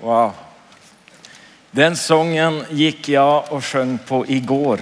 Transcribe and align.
Wow. 0.00 0.32
Den 1.70 1.96
sången 1.96 2.64
gick 2.70 3.08
jag 3.08 3.52
och 3.52 3.64
sjöng 3.64 3.98
på 3.98 4.26
igår. 4.26 4.80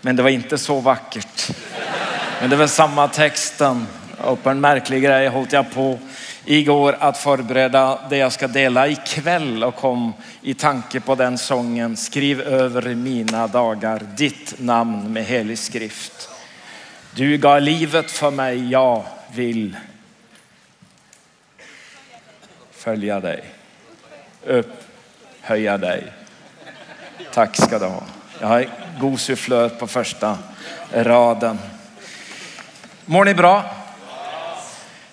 Men 0.00 0.16
det 0.16 0.22
var 0.22 0.30
inte 0.30 0.58
så 0.58 0.80
vackert. 0.80 1.50
Men 2.40 2.50
det 2.50 2.56
var 2.56 2.66
samma 2.66 3.08
texten. 3.08 3.86
Och 4.24 4.42
på 4.42 4.50
en 4.50 4.60
märklig 4.60 5.02
grej 5.02 5.28
hållit 5.28 5.52
jag 5.52 5.72
på 5.72 5.98
igår 6.44 6.96
att 7.00 7.18
förbereda 7.18 8.00
det 8.10 8.16
jag 8.16 8.32
ska 8.32 8.48
dela 8.48 8.88
ikväll 8.88 9.64
och 9.64 9.76
kom 9.76 10.12
i 10.42 10.54
tanke 10.54 11.00
på 11.00 11.14
den 11.14 11.38
sången. 11.38 11.96
Skriv 11.96 12.40
över 12.40 12.94
mina 12.94 13.46
dagar 13.46 14.02
ditt 14.16 14.54
namn 14.58 15.12
med 15.12 15.24
helig 15.24 15.58
skrift. 15.58 16.28
Du 17.14 17.36
gav 17.36 17.62
livet 17.62 18.10
för 18.10 18.30
mig, 18.30 18.70
jag 18.70 19.02
vill 19.34 19.76
följa 22.70 23.20
dig. 23.20 23.57
Upphöja 24.46 25.78
dig. 25.78 26.12
Tack 27.32 27.56
ska 27.56 27.78
du 27.78 27.86
ha. 27.86 28.02
Jag 28.40 28.48
har 28.48 28.66
god 29.00 29.20
sufflör 29.20 29.68
på 29.68 29.86
första 29.86 30.38
raden. 30.92 31.58
Mår 33.04 33.24
ni 33.24 33.34
bra? 33.34 33.64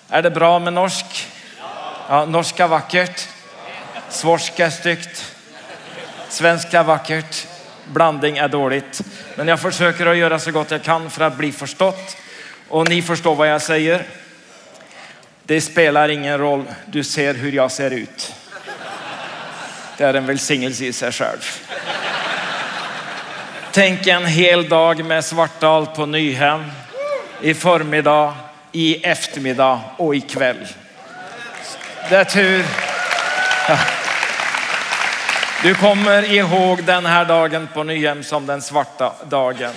Är 0.08 0.22
det 0.22 0.30
bra 0.30 0.58
med 0.58 0.72
norsk? 0.72 1.28
Ja, 2.08 2.24
norska 2.24 2.66
vackert. 2.66 3.28
Svorska 4.08 4.70
styggt. 4.70 5.34
Svenska 6.28 6.82
vackert. 6.82 7.46
Blandning 7.92 8.38
är 8.38 8.48
dåligt. 8.48 9.00
Men 9.36 9.48
jag 9.48 9.60
försöker 9.60 10.06
att 10.06 10.16
göra 10.16 10.38
så 10.38 10.50
gott 10.50 10.70
jag 10.70 10.82
kan 10.82 11.10
för 11.10 11.24
att 11.24 11.36
bli 11.36 11.52
förstått. 11.52 12.16
Och 12.68 12.88
ni 12.88 13.02
förstår 13.02 13.34
vad 13.34 13.48
jag 13.48 13.62
säger. 13.62 14.06
Det 15.42 15.60
spelar 15.60 16.08
ingen 16.08 16.38
roll. 16.38 16.64
Du 16.86 17.04
ser 17.04 17.34
hur 17.34 17.52
jag 17.52 17.70
ser 17.70 17.90
ut. 17.90 18.34
Det 19.96 20.04
är 20.04 20.14
en 20.14 20.26
välsignelse 20.26 20.84
i 20.84 20.92
sig 20.92 21.12
själv. 21.12 21.60
Tänk 23.72 24.06
en 24.06 24.26
hel 24.26 24.68
dag 24.68 25.04
med 25.04 25.24
Svartdal 25.24 25.86
på 25.86 26.06
Nyhem. 26.06 26.72
I 27.42 27.54
förmiddag, 27.54 28.34
i 28.72 28.94
eftermiddag 29.04 29.80
och 29.96 30.16
ikväll. 30.16 30.66
Det 32.08 32.16
är 32.16 32.24
tur. 32.24 32.64
Du 35.62 35.74
kommer 35.74 36.32
ihåg 36.32 36.84
den 36.84 37.06
här 37.06 37.24
dagen 37.24 37.68
på 37.74 37.82
Nyhem 37.82 38.22
som 38.22 38.46
den 38.46 38.62
svarta 38.62 39.12
dagen. 39.28 39.72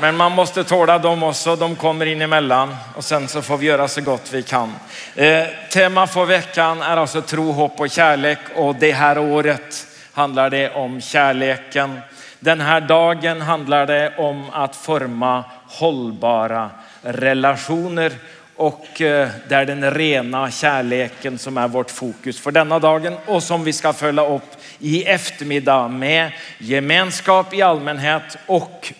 Men 0.00 0.16
man 0.16 0.32
måste 0.32 0.64
tåla 0.64 0.98
dem 0.98 1.22
också, 1.22 1.56
de 1.56 1.76
kommer 1.76 2.06
in 2.06 2.22
emellan 2.22 2.76
och 2.96 3.04
sen 3.04 3.28
så 3.28 3.42
får 3.42 3.56
vi 3.56 3.66
göra 3.66 3.88
så 3.88 4.00
gott 4.00 4.32
vi 4.32 4.42
kan. 4.42 4.74
Eh, 5.16 5.44
tema 5.72 6.06
för 6.06 6.24
veckan 6.24 6.82
är 6.82 6.96
alltså 6.96 7.22
tro, 7.22 7.52
hopp 7.52 7.80
och 7.80 7.90
kärlek 7.90 8.38
och 8.56 8.74
det 8.74 8.92
här 8.92 9.18
året 9.18 9.86
handlar 10.12 10.50
det 10.50 10.70
om 10.70 11.00
kärleken. 11.00 12.00
Den 12.40 12.60
här 12.60 12.80
dagen 12.80 13.40
handlar 13.40 13.86
det 13.86 14.16
om 14.16 14.50
att 14.52 14.76
forma 14.76 15.44
hållbara 15.66 16.70
relationer 17.02 18.12
och 18.56 19.00
eh, 19.00 19.28
det 19.48 19.54
är 19.54 19.66
den 19.66 19.90
rena 19.90 20.50
kärleken 20.50 21.38
som 21.38 21.58
är 21.58 21.68
vårt 21.68 21.90
fokus 21.90 22.40
för 22.40 22.50
denna 22.50 22.78
dagen 22.78 23.16
och 23.26 23.42
som 23.42 23.64
vi 23.64 23.72
ska 23.72 23.92
följa 23.92 24.26
upp 24.26 24.56
i 24.78 25.04
eftermiddag 25.04 25.88
med 25.88 26.32
gemenskap 26.58 27.54
i 27.54 27.62
allmänhet 27.62 28.36
och 28.46 28.92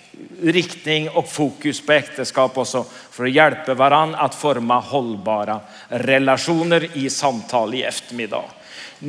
riktning 0.43 1.09
och 1.11 1.29
fokus 1.29 1.87
på 1.87 1.93
äktenskap 1.93 2.59
också 2.59 2.84
för 3.11 3.25
att 3.25 3.33
hjälpa 3.33 3.75
varandra 3.75 4.19
att 4.19 4.34
forma 4.34 4.81
hållbara 4.81 5.61
relationer 5.89 6.89
i 6.93 7.11
samtal 7.11 7.75
i 7.75 7.83
eftermiddag. 7.83 8.45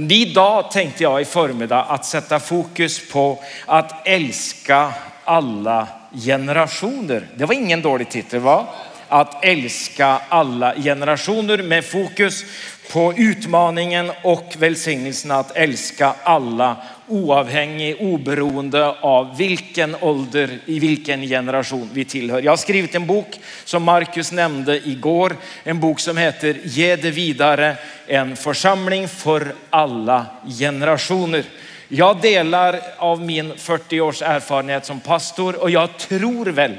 Idag 0.10 0.72
tänkte 0.72 1.04
jag 1.04 1.22
i 1.22 1.26
förmiddag 1.26 1.84
att 1.84 2.06
sätta 2.06 2.40
fokus 2.40 3.10
på 3.12 3.44
att 3.66 4.08
älska 4.08 4.94
alla 5.24 5.88
generationer. 6.26 7.28
Det 7.36 7.46
var 7.46 7.56
ingen 7.56 7.82
dålig 7.82 8.10
titel 8.10 8.40
va? 8.40 8.68
Att 9.08 9.46
älska 9.46 10.22
alla 10.30 10.76
generationer 10.76 11.58
med 11.58 11.86
fokus 11.86 12.44
på 12.92 13.14
utmaningen 13.18 14.12
och 14.22 14.56
välsignelsen 14.58 15.32
att 15.32 15.58
älska 15.58 16.16
alla 16.24 16.78
oavhängig, 17.08 17.96
oberoende 18.00 18.90
av 18.90 19.38
vilken 19.38 19.96
ålder, 20.02 20.60
i 20.66 20.80
vilken 20.80 21.22
generation 21.22 21.90
vi 21.94 22.06
tillhör. 22.06 22.42
Jag 22.42 22.52
har 22.52 22.58
skrivit 22.58 22.96
en 22.96 23.08
bok 23.08 23.40
som 23.66 23.84
Marcus 23.84 24.32
nämnde 24.32 24.88
igår, 24.88 25.36
en 25.64 25.80
bok 25.80 26.00
som 26.00 26.18
heter 26.18 26.58
Ge 26.64 26.96
det 26.96 27.12
vidare, 27.12 27.78
en 28.08 28.36
församling 28.36 29.08
för 29.08 29.56
alla 29.70 30.26
generationer. 30.60 31.44
Jag 31.88 32.22
delar 32.22 32.80
av 32.98 33.22
min 33.22 33.58
40 33.58 34.02
års 34.02 34.22
erfarenhet 34.22 34.86
som 34.86 35.00
pastor 35.00 35.62
och 35.62 35.70
jag 35.70 35.98
tror 35.98 36.46
väl 36.46 36.74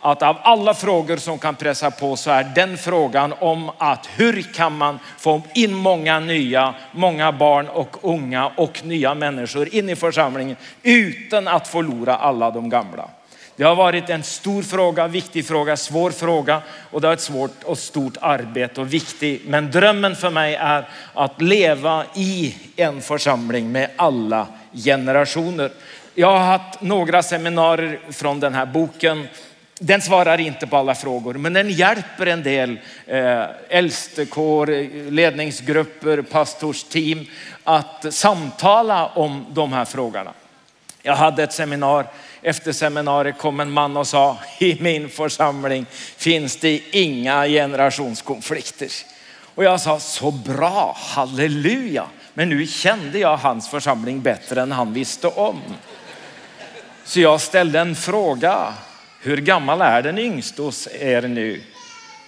att 0.00 0.22
av 0.22 0.36
alla 0.42 0.74
frågor 0.74 1.16
som 1.16 1.38
kan 1.38 1.54
pressa 1.54 1.90
på 1.90 2.16
så 2.16 2.30
är 2.30 2.44
den 2.54 2.78
frågan 2.78 3.34
om 3.40 3.70
att 3.78 4.08
hur 4.16 4.42
kan 4.42 4.76
man 4.76 4.98
få 5.18 5.42
in 5.54 5.74
många 5.74 6.20
nya, 6.20 6.74
många 6.92 7.32
barn 7.32 7.68
och 7.68 7.96
unga 8.02 8.46
och 8.56 8.84
nya 8.84 9.14
människor 9.14 9.74
in 9.74 9.88
i 9.88 9.96
församlingen 9.96 10.56
utan 10.82 11.48
att 11.48 11.68
förlora 11.68 12.16
alla 12.16 12.50
de 12.50 12.68
gamla. 12.68 13.08
Det 13.56 13.64
har 13.64 13.74
varit 13.74 14.10
en 14.10 14.22
stor 14.22 14.62
fråga, 14.62 15.06
viktig 15.06 15.46
fråga, 15.46 15.76
svår 15.76 16.10
fråga 16.10 16.62
och 16.90 17.00
det 17.00 17.08
är 17.08 17.12
ett 17.12 17.20
svårt 17.20 17.62
och 17.64 17.78
stort 17.78 18.16
arbete 18.20 18.80
och 18.80 18.92
viktigt. 18.92 19.42
Men 19.46 19.70
drömmen 19.70 20.16
för 20.16 20.30
mig 20.30 20.54
är 20.54 20.88
att 21.14 21.42
leva 21.42 22.04
i 22.14 22.54
en 22.76 23.00
församling 23.00 23.72
med 23.72 23.90
alla 23.96 24.46
generationer. 24.72 25.70
Jag 26.14 26.30
har 26.30 26.58
haft 26.58 26.80
några 26.80 27.22
seminarier 27.22 28.00
från 28.10 28.40
den 28.40 28.54
här 28.54 28.66
boken 28.66 29.28
den 29.82 30.02
svarar 30.02 30.40
inte 30.40 30.66
på 30.66 30.76
alla 30.76 30.94
frågor, 30.94 31.34
men 31.34 31.52
den 31.52 31.70
hjälper 31.70 32.26
en 32.26 32.42
del 32.42 32.78
eh, 33.06 33.44
äldstekår, 33.68 34.66
ledningsgrupper, 35.10 36.22
pastorsteam 36.22 37.26
att 37.64 38.14
samtala 38.14 39.06
om 39.06 39.46
de 39.50 39.72
här 39.72 39.84
frågorna. 39.84 40.32
Jag 41.02 41.16
hade 41.16 41.42
ett 41.42 41.52
seminar. 41.52 42.06
Efter 42.42 42.72
seminariet 42.72 43.38
kom 43.38 43.60
en 43.60 43.70
man 43.70 43.96
och 43.96 44.06
sa 44.06 44.38
i 44.58 44.82
min 44.82 45.08
församling 45.08 45.86
finns 46.16 46.56
det 46.56 46.80
inga 46.90 47.46
generationskonflikter. 47.46 48.88
Och 49.54 49.64
jag 49.64 49.80
sa 49.80 50.00
så 50.00 50.30
bra, 50.30 50.96
halleluja. 50.98 52.06
Men 52.34 52.48
nu 52.48 52.66
kände 52.66 53.18
jag 53.18 53.36
hans 53.36 53.68
församling 53.68 54.20
bättre 54.20 54.62
än 54.62 54.72
han 54.72 54.92
visste 54.92 55.26
om. 55.26 55.60
Så 57.04 57.20
jag 57.20 57.40
ställde 57.40 57.80
en 57.80 57.96
fråga 57.96 58.74
hur 59.22 59.36
gammal 59.36 59.80
är 59.80 60.02
den 60.02 60.18
yngste 60.18 60.62
hos 60.62 60.88
er 61.00 61.22
nu? 61.22 61.62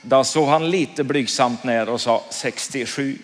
Då 0.03 0.25
såg 0.25 0.49
han 0.49 0.71
lite 0.71 1.05
blygsamt 1.05 1.65
ner 1.65 1.89
och 1.89 2.01
sa 2.01 2.25
67. 2.31 3.19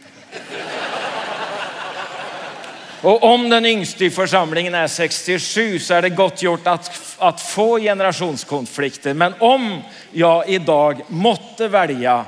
Och 3.01 3.23
om 3.23 3.51
den 3.51 3.67
yngste 3.67 4.05
i 4.05 4.11
församlingen 4.11 4.75
är 4.75 4.87
67 4.87 5.79
så 5.79 5.95
är 5.95 6.03
det 6.03 6.09
gott 6.11 6.43
gjort 6.43 6.67
att, 6.67 7.17
att 7.19 7.41
få 7.41 7.79
generationskonflikter. 7.79 9.15
Men 9.15 9.35
om 9.39 9.81
jag 10.13 10.49
idag 10.49 11.01
måtte 11.09 11.69
välja 11.69 12.25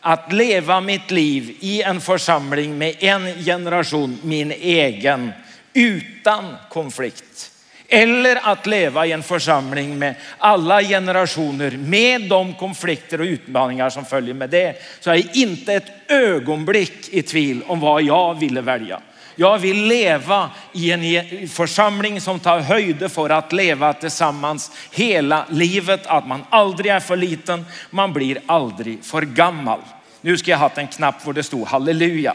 att 0.00 0.32
leva 0.32 0.80
mitt 0.80 1.10
liv 1.10 1.56
i 1.60 1.82
en 1.82 2.00
församling 2.00 2.78
med 2.78 2.94
en 2.98 3.44
generation, 3.44 4.18
min 4.22 4.52
egen, 4.52 5.32
utan 5.72 6.56
konflikt 6.70 7.52
eller 7.88 8.50
att 8.52 8.66
leva 8.66 9.06
i 9.06 9.12
en 9.12 9.22
församling 9.22 9.98
med 9.98 10.14
alla 10.38 10.82
generationer 10.82 11.70
med 11.70 12.28
de 12.28 12.54
konflikter 12.54 13.20
och 13.20 13.24
utmaningar 13.24 13.90
som 13.90 14.04
följer 14.04 14.34
med 14.34 14.50
det. 14.50 14.82
Så 15.00 15.10
jag 15.10 15.16
är 15.16 15.36
inte 15.36 15.74
ett 15.74 15.92
ögonblick 16.08 17.08
i 17.08 17.22
tvivel 17.22 17.62
om 17.66 17.80
vad 17.80 18.02
jag 18.02 18.34
ville 18.34 18.60
välja. 18.60 19.00
Jag 19.34 19.58
vill 19.58 19.84
leva 19.84 20.50
i 20.72 20.90
en 20.92 21.48
församling 21.48 22.20
som 22.20 22.40
tar 22.40 22.60
höjde 22.60 23.08
för 23.08 23.30
att 23.30 23.52
leva 23.52 23.92
tillsammans 23.92 24.70
hela 24.92 25.44
livet. 25.50 26.06
Att 26.06 26.26
man 26.26 26.44
aldrig 26.50 26.92
är 26.92 27.00
för 27.00 27.16
liten, 27.16 27.66
man 27.90 28.12
blir 28.12 28.38
aldrig 28.46 29.04
för 29.04 29.22
gammal. 29.22 29.80
Nu 30.20 30.36
ska 30.36 30.50
jag 30.50 30.58
ha 30.58 30.70
en 30.74 30.86
knapp 30.86 31.24
där 31.24 31.32
det 31.32 31.42
stod 31.42 31.68
halleluja. 31.68 32.34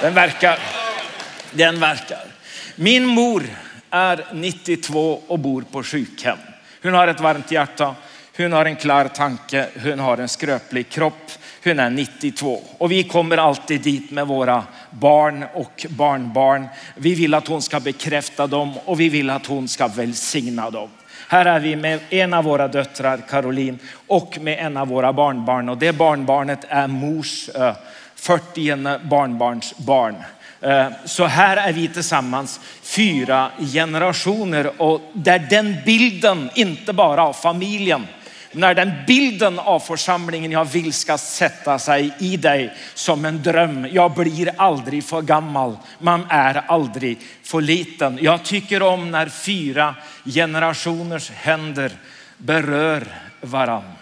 Den 0.00 0.14
verkar. 0.14 0.58
Den 1.50 1.80
verkar. 1.80 2.37
Min 2.80 3.06
mor 3.06 3.42
är 3.90 4.24
92 4.32 5.20
och 5.26 5.38
bor 5.38 5.62
på 5.62 5.82
sjukhem. 5.82 6.38
Hon 6.82 6.94
har 6.94 7.08
ett 7.08 7.20
varmt 7.20 7.50
hjärta, 7.52 7.94
hon 8.36 8.52
har 8.52 8.64
en 8.64 8.76
klar 8.76 9.04
tanke, 9.04 9.66
hon 9.84 9.98
har 9.98 10.18
en 10.18 10.28
skröplig 10.28 10.88
kropp. 10.88 11.30
Hon 11.64 11.78
är 11.78 11.90
92 11.90 12.60
och 12.78 12.92
vi 12.92 13.04
kommer 13.04 13.36
alltid 13.36 13.80
dit 13.80 14.10
med 14.10 14.26
våra 14.26 14.64
barn 14.90 15.44
och 15.54 15.86
barnbarn. 15.88 16.66
Vi 16.96 17.14
vill 17.14 17.34
att 17.34 17.48
hon 17.48 17.62
ska 17.62 17.80
bekräfta 17.80 18.46
dem 18.46 18.78
och 18.84 19.00
vi 19.00 19.08
vill 19.08 19.30
att 19.30 19.46
hon 19.46 19.68
ska 19.68 19.88
välsigna 19.88 20.70
dem. 20.70 20.88
Här 21.28 21.46
är 21.46 21.60
vi 21.60 21.76
med 21.76 22.00
en 22.10 22.34
av 22.34 22.44
våra 22.44 22.68
döttrar, 22.68 23.20
Caroline, 23.28 23.78
och 24.06 24.38
med 24.40 24.58
en 24.58 24.76
av 24.76 24.88
våra 24.88 25.12
barnbarn 25.12 25.68
och 25.68 25.78
det 25.78 25.92
barnbarnet 25.92 26.64
är 26.68 26.86
mors 26.86 27.48
eh, 27.48 27.76
40 28.14 29.08
barnbarnsbarn. 29.08 30.14
Eh, 30.60 30.88
så 31.04 31.24
här 31.24 31.56
är 31.56 31.72
vi 31.72 31.88
tillsammans 31.88 32.60
fyra 32.82 33.50
generationer 33.72 34.82
och 34.82 35.00
där 35.12 35.38
den 35.50 35.76
bilden, 35.86 36.50
inte 36.54 36.92
bara 36.92 37.22
av 37.22 37.32
familjen, 37.32 38.06
när 38.52 38.74
den 38.74 38.92
bilden 39.06 39.58
av 39.58 39.80
församlingen 39.80 40.52
jag 40.52 40.64
vill 40.64 40.92
ska 40.92 41.18
sätta 41.18 41.78
sig 41.78 42.10
i 42.18 42.36
dig 42.36 42.74
som 42.94 43.24
en 43.24 43.42
dröm. 43.42 43.88
Jag 43.92 44.14
blir 44.14 44.50
aldrig 44.56 45.04
för 45.04 45.22
gammal. 45.22 45.76
Man 45.98 46.26
är 46.28 46.54
aldrig 46.54 47.18
för 47.42 47.60
liten. 47.60 48.18
Jag 48.22 48.42
tycker 48.44 48.82
om 48.82 49.10
när 49.10 49.28
fyra 49.28 49.94
generationers 50.24 51.30
händer 51.30 51.92
berör 52.36 53.06
varann. 53.40 53.92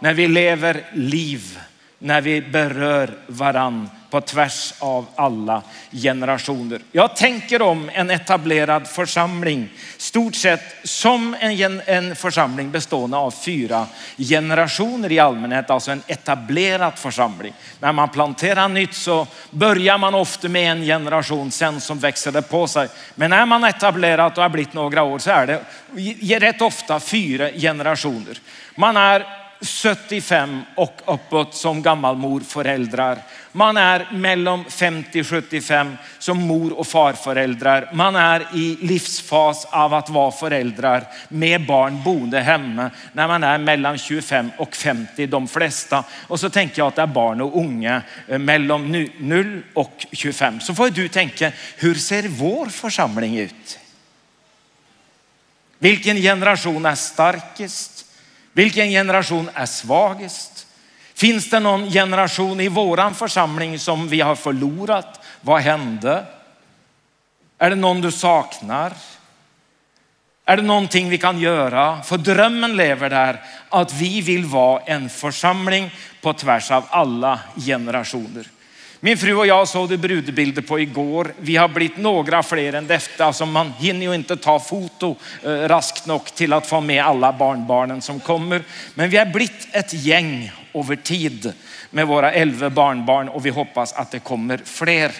När 0.00 0.14
vi 0.14 0.28
lever 0.28 0.84
liv, 0.92 1.58
när 1.98 2.20
vi 2.20 2.42
berör 2.42 3.10
varann 3.26 3.88
på 4.12 4.20
tvärs 4.20 4.74
av 4.78 5.06
alla 5.16 5.62
generationer. 5.92 6.80
Jag 6.92 7.16
tänker 7.16 7.62
om 7.62 7.90
en 7.92 8.10
etablerad 8.10 8.88
församling, 8.88 9.68
stort 9.96 10.34
sett 10.34 10.60
som 10.84 11.36
en, 11.40 11.82
en 11.86 12.16
församling 12.16 12.70
bestående 12.70 13.16
av 13.16 13.30
fyra 13.30 13.86
generationer 14.18 15.12
i 15.12 15.18
allmänhet, 15.18 15.70
alltså 15.70 15.90
en 15.90 16.02
etablerad 16.06 16.98
församling. 16.98 17.52
När 17.80 17.92
man 17.92 18.08
planterar 18.08 18.68
nytt 18.68 18.94
så 18.94 19.26
börjar 19.50 19.98
man 19.98 20.14
ofta 20.14 20.48
med 20.48 20.72
en 20.72 20.82
generation, 20.82 21.50
sen 21.50 21.80
som 21.80 21.98
växer 21.98 22.32
det 22.32 22.42
på 22.42 22.66
sig. 22.66 22.88
Men 23.14 23.30
när 23.30 23.46
man 23.46 23.64
etablerat 23.64 24.38
och 24.38 24.42
har 24.42 24.50
blivit 24.50 24.72
några 24.72 25.02
år 25.02 25.18
så 25.18 25.30
är 25.30 25.46
det 25.46 26.38
rätt 26.38 26.62
ofta 26.62 27.00
fyra 27.00 27.50
generationer. 27.50 28.38
Man 28.76 28.96
är 28.96 29.41
75 29.62 30.62
och 30.74 31.00
uppåt 31.06 31.54
som 31.54 31.82
gammalmorföräldrar. 31.82 33.18
Man 33.52 33.76
är 33.76 34.08
mellan 34.12 34.64
50-75 34.64 35.96
som 36.18 36.38
mor 36.38 36.72
och 36.78 36.86
farföräldrar. 36.86 37.90
Man 37.92 38.16
är 38.16 38.46
i 38.54 38.78
livsfas 38.80 39.64
av 39.64 39.94
att 39.94 40.10
vara 40.10 40.32
föräldrar 40.32 41.04
med 41.28 41.66
barn 41.66 42.02
boende 42.02 42.40
hemma 42.40 42.90
när 43.12 43.28
man 43.28 43.44
är 43.44 43.58
mellan 43.58 43.98
25 43.98 44.50
och 44.58 44.76
50 44.76 45.26
de 45.26 45.48
flesta. 45.48 46.04
Och 46.28 46.40
så 46.40 46.50
tänker 46.50 46.78
jag 46.78 46.88
att 46.88 46.96
det 46.96 47.02
är 47.02 47.06
barn 47.06 47.40
och 47.40 47.56
unga 47.56 48.02
eh, 48.28 48.38
mellan 48.38 49.08
0 49.18 49.62
och 49.74 50.06
25. 50.12 50.60
Så 50.60 50.74
får 50.74 50.90
du 50.90 51.08
tänka, 51.08 51.52
hur 51.76 51.94
ser 51.94 52.28
vår 52.28 52.66
församling 52.66 53.38
ut? 53.38 53.78
Vilken 55.78 56.16
generation 56.16 56.86
är 56.86 56.94
starkast? 56.94 58.01
Vilken 58.52 58.90
generation 58.90 59.50
är 59.54 59.66
svagast? 59.66 60.66
Finns 61.14 61.50
det 61.50 61.60
någon 61.60 61.90
generation 61.90 62.60
i 62.60 62.68
våran 62.68 63.14
församling 63.14 63.78
som 63.78 64.08
vi 64.08 64.20
har 64.20 64.34
förlorat? 64.34 65.20
Vad 65.40 65.60
hände? 65.60 66.24
Är 67.58 67.70
det 67.70 67.76
någon 67.76 68.00
du 68.00 68.12
saknar? 68.12 68.92
Är 70.44 70.56
det 70.56 70.62
någonting 70.62 71.08
vi 71.08 71.18
kan 71.18 71.40
göra? 71.40 72.02
För 72.02 72.18
drömmen 72.18 72.76
lever 72.76 73.10
där 73.10 73.42
att 73.68 73.94
vi 73.94 74.20
vill 74.20 74.44
vara 74.44 74.82
en 74.82 75.08
församling 75.10 75.90
på 76.20 76.32
tvärs 76.32 76.70
av 76.70 76.84
alla 76.88 77.40
generationer. 77.66 78.46
Min 79.04 79.18
fru 79.18 79.34
och 79.34 79.46
jag 79.46 79.68
såg 79.68 79.88
det 79.88 79.96
brudbilder 79.96 80.62
på 80.62 80.80
igår. 80.80 81.34
Vi 81.38 81.56
har 81.56 81.68
blivit 81.68 81.96
några 81.96 82.42
fler 82.42 82.72
än 82.72 82.86
detta. 82.86 83.24
Alltså 83.24 83.46
man 83.46 83.72
hinner 83.78 84.06
ju 84.06 84.14
inte 84.14 84.36
ta 84.36 84.58
foto 84.58 85.16
eh, 85.42 85.48
raskt 85.48 86.06
nog 86.06 86.24
till 86.24 86.52
att 86.52 86.66
få 86.66 86.80
med 86.80 87.04
alla 87.04 87.32
barnbarnen 87.32 88.02
som 88.02 88.20
kommer. 88.20 88.62
Men 88.94 89.10
vi 89.10 89.16
har 89.16 89.26
blivit 89.26 89.68
ett 89.72 89.92
gäng 89.92 90.52
över 90.74 90.96
tid 90.96 91.52
med 91.90 92.06
våra 92.06 92.32
elva 92.32 92.70
barnbarn 92.70 93.28
och 93.28 93.46
vi 93.46 93.50
hoppas 93.50 93.92
att 93.92 94.10
det 94.10 94.18
kommer 94.18 94.60
fler. 94.64 95.12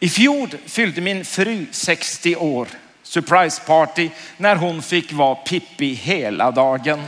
I 0.00 0.08
fjol 0.08 0.48
fyllde 0.66 1.00
min 1.00 1.24
fru 1.24 1.66
60 1.70 2.36
år. 2.36 2.68
Surprise 3.02 3.62
party 3.66 4.10
när 4.36 4.56
hon 4.56 4.82
fick 4.82 5.12
vara 5.12 5.34
Pippi 5.34 5.92
hela 5.92 6.50
dagen. 6.50 7.02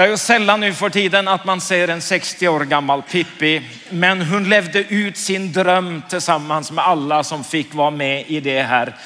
Det 0.00 0.04
är 0.04 0.08
ju 0.10 0.16
sällan 0.16 0.60
nu 0.60 0.74
för 0.74 0.90
tiden 0.90 1.28
att 1.28 1.44
man 1.44 1.60
ser 1.60 1.88
en 1.88 2.00
60 2.00 2.48
år 2.48 2.60
gammal 2.60 3.02
Pippi, 3.02 3.62
men 3.90 4.22
hon 4.22 4.48
levde 4.48 4.78
ut 4.78 5.16
sin 5.16 5.52
dröm 5.52 6.02
tillsammans 6.08 6.70
med 6.72 6.84
alla 6.84 7.24
som 7.24 7.44
fick 7.44 7.74
vara 7.74 7.90
med 7.90 8.24
i 8.26 8.40
det 8.40 8.62
här 8.62 8.96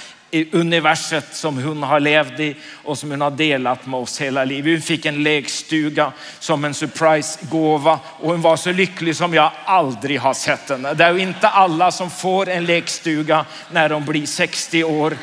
universet 0.53 1.35
som 1.35 1.63
hon 1.63 1.83
har 1.83 2.01
levt 2.01 2.41
i 2.41 2.57
och 2.85 2.99
som 2.99 3.11
hon 3.11 3.21
har 3.21 3.31
delat 3.31 3.87
med 3.87 4.01
oss 4.01 4.21
hela 4.21 4.45
livet. 4.45 4.73
Hon 4.73 4.83
fick 4.83 5.07
en 5.07 5.23
lekstuga 5.23 6.13
som 6.39 6.65
en 6.65 6.75
surprise-gåva 6.75 7.99
och 8.21 8.31
hon 8.31 8.43
var 8.43 8.57
så 8.57 8.73
lycklig 8.73 9.17
som 9.17 9.35
jag 9.35 9.51
aldrig 9.65 10.21
har 10.21 10.35
sett 10.35 10.69
henne. 10.69 10.95
Det 10.95 11.05
är 11.05 11.13
ju 11.13 11.21
inte 11.21 11.49
alla 11.49 11.93
som 11.93 12.11
får 12.11 12.49
en 12.49 12.65
lekstuga 12.65 13.45
när 13.71 13.89
de 13.89 14.05
blir 14.05 14.27
60 14.27 14.85
år. 14.85 15.17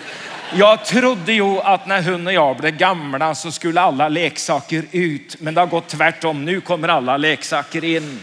Jag 0.54 0.86
trodde 0.86 1.34
ju 1.34 1.60
att 1.60 1.88
när 1.88 2.12
hon 2.12 2.28
och 2.28 2.34
jag 2.34 2.58
blev 2.58 2.78
gamla 2.78 3.36
så 3.36 3.52
skulle 3.52 3.82
alla 3.82 4.10
leksaker 4.10 4.86
ut, 4.92 5.36
men 5.40 5.54
det 5.54 5.62
har 5.62 5.68
gått 5.68 5.88
tvärtom. 5.88 6.46
Nu 6.46 6.62
kommer 6.62 6.88
alla 6.88 7.18
leksaker 7.18 7.84
in. 7.84 8.20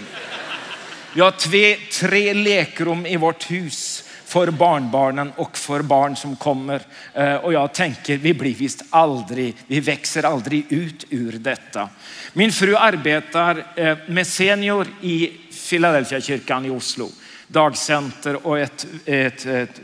Vi 1.14 1.20
har 1.20 1.30
tre, 1.30 1.76
tre 1.92 2.34
lekrum 2.34 3.06
i 3.06 3.16
vårt 3.16 3.50
hus 3.50 4.04
för 4.24 4.50
barnbarnen 4.50 5.32
och 5.36 5.58
för 5.58 5.82
barn 5.82 6.16
som 6.16 6.36
kommer. 6.36 6.80
Eh, 7.14 7.34
och 7.34 7.52
jag 7.52 7.74
tänker, 7.74 8.16
vi 8.16 8.34
blir 8.34 8.54
visst 8.54 8.82
aldrig, 8.90 9.56
vi 9.66 9.80
växer 9.80 10.22
aldrig 10.22 10.72
ut 10.72 11.04
ur 11.10 11.32
detta. 11.32 11.88
Min 12.32 12.52
fru 12.52 12.76
arbetar 12.76 13.64
eh, 13.76 13.96
med 14.06 14.26
senior 14.26 14.86
i 15.00 15.32
Philadelphia 15.70 16.20
kyrkan 16.20 16.66
i 16.66 16.70
Oslo. 16.70 17.08
Dagcenter 17.46 18.46
och 18.46 18.58
ett, 18.58 18.86
ett, 19.04 19.46
ett, 19.46 19.80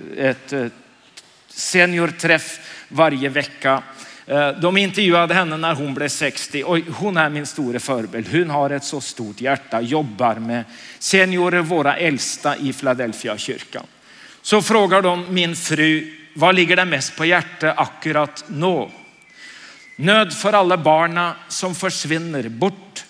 ett 0.53 0.73
seniorträff 1.55 2.59
varje 2.89 3.29
vecka. 3.29 3.83
Eh, 4.27 4.49
de 4.49 4.77
intervjuade 4.77 5.35
henne 5.35 5.57
när 5.57 5.75
hon 5.75 5.95
blev 5.95 6.09
60 6.09 6.65
och 6.65 6.79
hon 6.79 7.17
är 7.17 7.31
min 7.31 7.47
stora 7.47 7.81
förebild. 7.81 8.29
Hon 8.33 8.51
har 8.51 8.71
ett 8.71 8.85
så 8.85 9.01
stort 9.01 9.41
hjärta, 9.41 9.81
jobbar 9.81 10.35
med 10.35 10.65
seniorer, 10.99 11.61
våra 11.61 11.97
äldsta 11.97 12.57
i 12.57 12.73
Philadelphia 12.73 13.39
kyrkan. 13.39 13.87
Så 14.43 14.63
frågar 14.63 15.03
de 15.03 15.35
min 15.35 15.57
fru, 15.57 16.15
vad 16.35 16.55
ligger 16.55 16.77
det 16.77 16.85
mest 16.85 17.17
på 17.17 17.25
hjärtat 17.25 17.75
akkurat 17.79 18.45
nu? 18.49 18.89
Nöd 19.97 20.33
för 20.33 20.53
alla 20.53 20.77
barnen 20.77 21.33
som 21.49 21.75
försvinner 21.75 22.49
bort 22.49 23.05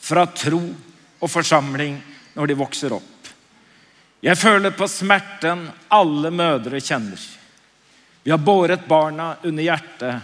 från 0.00 0.26
tro 0.26 0.74
och 1.18 1.30
församling 1.30 2.02
när 2.34 2.46
de 2.46 2.54
växer 2.54 2.92
upp. 2.92 3.15
Jag 4.26 4.38
känner 4.38 4.70
på 4.70 4.88
smärtan 4.88 5.70
alla 5.88 6.30
mödrar 6.30 6.80
känner. 6.80 7.18
Vi 8.22 8.30
har 8.30 8.38
båret 8.38 8.86
barna 8.86 9.36
under 9.42 9.62
hjärtat 9.62 10.22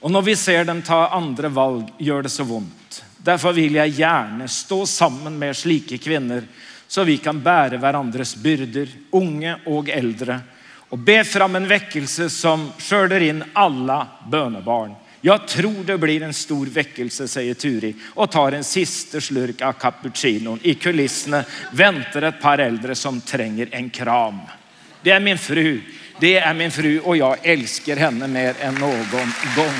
och 0.00 0.10
när 0.10 0.22
vi 0.22 0.36
ser 0.36 0.64
dem 0.64 0.82
ta 0.82 1.08
andra 1.08 1.48
val 1.48 1.84
gör 1.98 2.22
det 2.22 2.28
så 2.28 2.42
ont. 2.42 3.04
Därför 3.16 3.52
vill 3.52 3.74
jag 3.74 3.88
gärna 3.88 4.48
stå 4.48 4.86
samman 4.86 5.38
med 5.38 5.56
slike 5.56 5.98
kvinnor 5.98 6.42
så 6.86 7.04
vi 7.04 7.16
kan 7.16 7.42
bära 7.42 7.76
varandras 7.76 8.36
byrder, 8.36 8.88
unga 9.10 9.58
och 9.66 9.88
äldre 9.88 10.40
och 10.88 10.98
be 10.98 11.24
fram 11.24 11.56
en 11.56 11.68
väckelse 11.68 12.30
som 12.30 12.72
skördar 12.78 13.20
in 13.20 13.44
alla 13.52 14.06
bönebarn. 14.30 14.94
Jag 15.20 15.48
tror 15.48 15.84
det 15.84 15.98
blir 15.98 16.22
en 16.22 16.34
stor 16.34 16.66
väckelse, 16.66 17.28
säger 17.28 17.54
Turi 17.54 17.94
och 18.14 18.30
tar 18.30 18.52
en 18.52 18.64
sista 18.64 19.20
slurk 19.20 19.62
av 19.62 19.72
cappuccinon. 19.72 20.60
I 20.62 20.74
kulisserna 20.74 21.44
väntar 21.72 22.22
ett 22.22 22.40
par 22.40 22.58
äldre 22.58 22.94
som 22.94 23.20
tränger 23.20 23.68
en 23.70 23.90
kram. 23.90 24.38
Det 25.02 25.10
är 25.10 25.20
min 25.20 25.38
fru. 25.38 25.80
Det 26.20 26.38
är 26.38 26.54
min 26.54 26.70
fru 26.70 27.00
och 27.00 27.16
jag 27.16 27.36
älskar 27.42 27.96
henne 27.96 28.28
mer 28.28 28.54
än 28.60 28.74
någon 28.74 29.32
gång. 29.56 29.74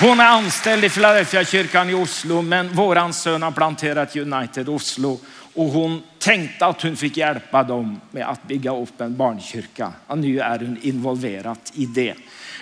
Hon 0.00 0.20
är 0.20 0.26
anställd 0.26 0.84
i 0.84 0.88
Philadelphia 0.88 1.44
kyrkan 1.44 1.90
i 1.90 1.94
Oslo, 1.94 2.42
men 2.42 2.68
våran 2.68 3.12
son 3.12 3.42
har 3.42 3.50
planterat 3.50 4.16
United 4.16 4.68
Oslo 4.68 5.20
och 5.54 5.64
hon 5.64 6.02
tänkte 6.22 6.66
att 6.66 6.82
hon 6.82 6.96
fick 6.96 7.16
hjälpa 7.16 7.62
dem 7.62 8.00
med 8.10 8.28
att 8.28 8.48
bygga 8.48 8.76
upp 8.76 9.00
en 9.00 9.16
barnkyrka. 9.16 9.92
Och 10.06 10.18
nu 10.18 10.40
är 10.40 10.58
hon 10.58 10.78
involverad 10.82 11.58
i 11.74 11.86
det. 11.86 12.14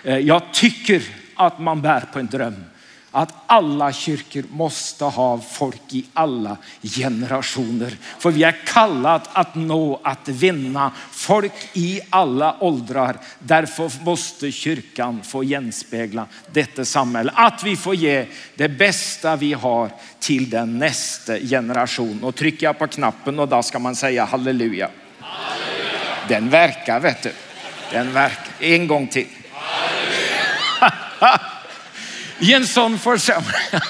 Eh, 0.04 0.18
jag 0.18 0.42
tycker 0.52 1.02
att 1.34 1.58
man 1.58 1.82
bär 1.82 2.00
på 2.12 2.18
en 2.18 2.26
dröm 2.26 2.64
att 3.10 3.34
alla 3.46 3.92
kyrkor 3.92 4.44
måste 4.50 5.04
ha 5.04 5.40
folk 5.40 5.82
i 5.88 6.04
alla 6.14 6.56
generationer. 6.82 7.96
För 8.18 8.30
vi 8.30 8.42
är 8.42 8.66
kallat 8.66 9.28
att 9.32 9.54
nå, 9.54 10.00
att 10.04 10.28
vinna 10.28 10.92
folk 11.10 11.52
i 11.72 12.00
alla 12.10 12.56
åldrar. 12.60 13.16
Därför 13.38 14.04
måste 14.04 14.52
kyrkan 14.52 15.20
få 15.22 15.42
genspegla 15.42 16.26
detta 16.52 16.84
samhälle. 16.84 17.32
Att 17.34 17.64
vi 17.64 17.76
får 17.76 17.94
ge 17.94 18.26
det 18.54 18.68
bästa 18.68 19.36
vi 19.36 19.52
har 19.52 19.90
till 20.18 20.50
den 20.50 20.78
nästa 20.78 21.38
generation. 21.38 22.24
Och 22.24 22.34
trycker 22.34 22.66
jag 22.66 22.78
på 22.78 22.86
knappen 22.86 23.38
och 23.38 23.48
då 23.48 23.62
ska 23.62 23.78
man 23.78 23.96
säga 23.96 24.24
halleluja. 24.24 24.90
halleluja. 25.20 26.28
Den 26.28 26.50
verkar 26.50 27.00
vet 27.00 27.22
du. 27.22 27.32
Den 27.92 28.12
verkar. 28.12 28.54
En 28.60 28.86
gång 28.86 29.06
till 29.06 29.26
i 32.40 32.54
en 32.54 32.66
sån 32.66 32.98
församling. 32.98 33.80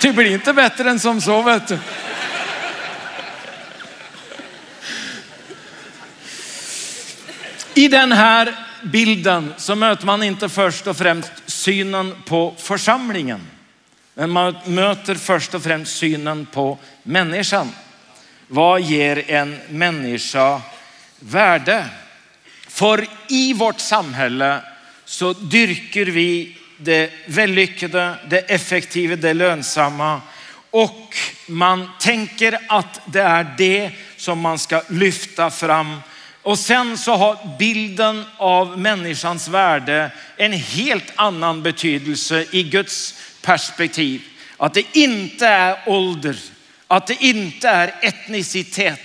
Det 0.00 0.12
blir 0.12 0.30
inte 0.30 0.52
bättre 0.52 0.90
än 0.90 1.00
som 1.00 1.20
så 1.20 1.42
vet 1.42 1.68
du. 1.68 1.78
I 7.74 7.88
den 7.88 8.12
här 8.12 8.54
bilden 8.82 9.54
så 9.56 9.74
möter 9.74 10.06
man 10.06 10.22
inte 10.22 10.48
först 10.48 10.86
och 10.86 10.96
främst 10.96 11.32
synen 11.46 12.16
på 12.26 12.54
församlingen. 12.58 13.40
Men 14.14 14.30
man 14.30 14.56
möter 14.64 15.14
först 15.14 15.54
och 15.54 15.62
främst 15.62 15.96
synen 15.96 16.46
på 16.46 16.78
människan. 17.02 17.72
Vad 18.48 18.80
ger 18.80 19.30
en 19.30 19.60
människa 19.68 20.60
värde? 21.20 21.86
För 22.72 23.06
i 23.28 23.52
vårt 23.52 23.80
samhälle 23.80 24.60
så 25.04 25.32
dyrker 25.32 26.06
vi 26.06 26.56
det 26.76 27.10
vällyckade, 27.26 28.14
det 28.30 28.38
effektiva, 28.38 29.16
det 29.16 29.34
lönsamma 29.34 30.20
och 30.70 31.16
man 31.46 31.90
tänker 32.00 32.58
att 32.68 33.00
det 33.06 33.20
är 33.20 33.54
det 33.58 33.90
som 34.16 34.38
man 34.38 34.58
ska 34.58 34.82
lyfta 34.88 35.50
fram. 35.50 36.00
Och 36.42 36.58
sen 36.58 36.98
så 36.98 37.16
har 37.16 37.58
bilden 37.58 38.24
av 38.36 38.78
människans 38.78 39.48
värde 39.48 40.10
en 40.36 40.52
helt 40.52 41.12
annan 41.14 41.62
betydelse 41.62 42.46
i 42.50 42.62
Guds 42.62 43.14
perspektiv. 43.42 44.22
Att 44.56 44.74
det 44.74 44.96
inte 44.96 45.46
är 45.46 45.78
ålder, 45.86 46.36
att 46.86 47.06
det 47.06 47.24
inte 47.24 47.68
är 47.68 47.94
etnicitet, 48.02 49.00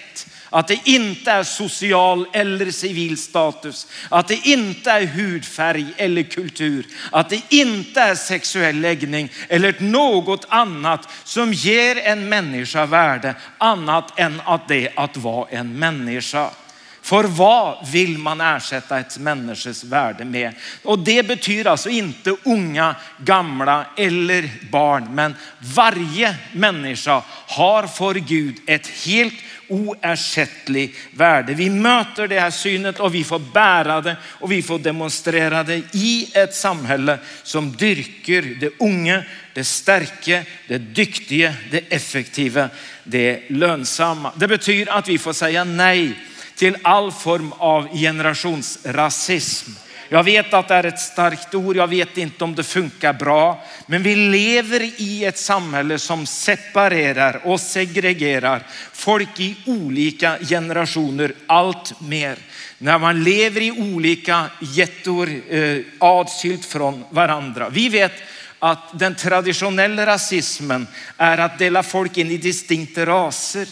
att 0.50 0.68
det 0.68 0.80
inte 0.84 1.32
är 1.32 1.44
social 1.44 2.28
eller 2.34 2.72
civil 2.72 3.18
status, 3.18 3.88
att 4.10 4.28
det 4.28 4.48
inte 4.48 4.92
är 4.92 5.06
hudfärg 5.06 5.86
eller 5.98 6.24
kultur, 6.24 6.86
att 7.12 7.30
det 7.30 7.42
inte 7.50 8.02
är 8.02 8.16
sexuell 8.16 8.80
läggning 8.80 9.32
eller 9.50 9.76
något 9.80 10.46
annat 10.50 11.10
som 11.24 11.54
ger 11.54 11.98
en 11.98 12.30
människa 12.30 12.86
värde 12.86 13.36
annat 13.58 14.20
än 14.20 14.42
att 14.46 14.68
det 14.68 14.88
är 14.88 14.94
att 14.96 15.18
vara 15.18 15.50
en 15.50 15.80
människa. 15.80 16.50
För 17.08 17.24
vad 17.24 17.88
vill 17.92 18.18
man 18.18 18.42
ersätta 18.42 19.00
ett 19.00 19.18
människas 19.18 19.84
värde 19.84 20.26
med? 20.26 20.54
Och 20.84 21.00
det 21.00 21.28
betyder 21.28 21.72
alltså 21.72 21.90
inte 21.90 22.36
unga, 22.44 22.96
gamla 23.18 23.86
eller 23.98 24.50
barn, 24.72 25.16
men 25.16 25.36
varje 25.60 26.36
människa 26.52 27.24
har 27.48 27.88
för 27.88 28.14
Gud 28.14 28.56
ett 28.68 28.88
helt 28.88 29.34
oersättligt 29.70 30.98
värde. 31.12 31.54
Vi 31.54 31.70
möter 31.70 32.28
det 32.28 32.40
här 32.40 32.52
synet 32.52 33.00
och 33.00 33.16
vi 33.16 33.24
får 33.24 33.40
bära 33.40 34.02
det 34.02 34.18
och 34.24 34.52
vi 34.52 34.62
får 34.62 34.80
demonstrera 34.80 35.64
det 35.64 35.82
i 35.92 36.32
ett 36.34 36.56
samhälle 36.56 37.20
som 37.44 37.72
dyrker 37.72 38.42
det 38.42 38.70
unga, 38.80 39.24
det 39.54 39.64
starka, 39.64 40.44
det 40.68 40.78
duktiga, 40.78 41.54
det 41.72 41.94
effektiva, 41.94 42.70
det 43.04 43.50
lönsamma. 43.50 44.32
Det 44.36 44.48
betyder 44.48 44.92
att 44.92 45.08
vi 45.08 45.18
får 45.18 45.34
säga 45.34 45.64
nej 45.64 46.20
till 46.56 46.78
all 46.82 47.12
form 47.12 47.54
av 47.58 47.98
generationsrasism. 47.98 49.72
Jag 50.10 50.24
vet 50.24 50.54
att 50.54 50.68
det 50.68 50.76
är 50.76 50.84
ett 50.84 51.00
starkt 51.00 51.56
ord, 51.56 51.76
jag 51.76 51.88
vet 51.88 52.18
inte 52.18 52.44
om 52.44 52.56
det 52.56 52.64
funkar 52.64 53.14
bra, 53.14 53.64
men 53.86 54.04
vi 54.04 54.16
lever 54.16 55.02
i 55.02 55.26
ett 55.26 55.38
samhälle 55.38 56.00
som 56.00 56.26
separerar 56.26 57.42
och 57.44 57.60
segregerar 57.60 58.64
folk 58.94 59.40
i 59.40 59.58
olika 59.66 60.38
generationer 60.50 61.34
allt 61.48 62.02
mer. 62.02 62.38
När 62.78 63.00
man 63.00 63.24
lever 63.24 63.62
i 63.62 63.72
olika 63.72 64.46
gettor 64.60 65.30
eh, 65.50 65.78
avskilt 66.00 66.66
från 66.66 67.04
varandra. 67.10 67.70
Vi 67.70 67.90
vet 67.90 68.14
att 68.60 69.00
den 69.00 69.16
traditionella 69.16 70.06
rasismen 70.06 70.88
är 71.18 71.38
att 71.38 71.60
dela 71.60 71.84
folk 71.84 72.18
in 72.18 72.32
i 72.32 72.38
distinkta 72.38 73.06
raser. 73.06 73.68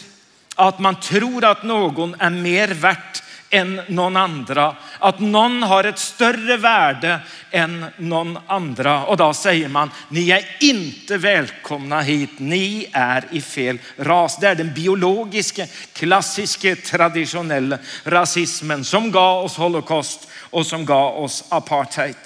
Att 0.54 0.78
man 0.78 1.00
tror 1.00 1.44
att 1.44 1.62
någon 1.62 2.14
är 2.18 2.30
mer 2.30 2.68
värt 2.68 3.22
än 3.50 3.80
någon 3.88 4.16
andra. 4.16 4.76
Att 4.98 5.20
någon 5.20 5.62
har 5.62 5.84
ett 5.84 5.98
större 5.98 6.56
värde 6.56 7.20
än 7.50 7.86
någon 7.96 8.38
andra. 8.46 9.04
Och 9.04 9.16
då 9.16 9.34
säger 9.34 9.68
man, 9.68 9.90
ni 10.08 10.30
är 10.30 10.44
inte 10.60 11.18
välkomna 11.18 12.00
hit, 12.00 12.30
ni 12.38 12.86
är 12.92 13.24
i 13.30 13.40
fel 13.40 13.78
ras. 13.96 14.38
Det 14.40 14.48
är 14.48 14.54
den 14.54 14.74
biologiska, 14.74 15.66
klassiska, 15.92 16.76
traditionella 16.76 17.78
rasismen 18.04 18.84
som 18.84 19.10
gav 19.10 19.44
oss 19.44 19.56
holocaust 19.56 20.28
och 20.50 20.66
som 20.66 20.84
gav 20.84 21.24
oss 21.24 21.44
apartheid. 21.48 22.16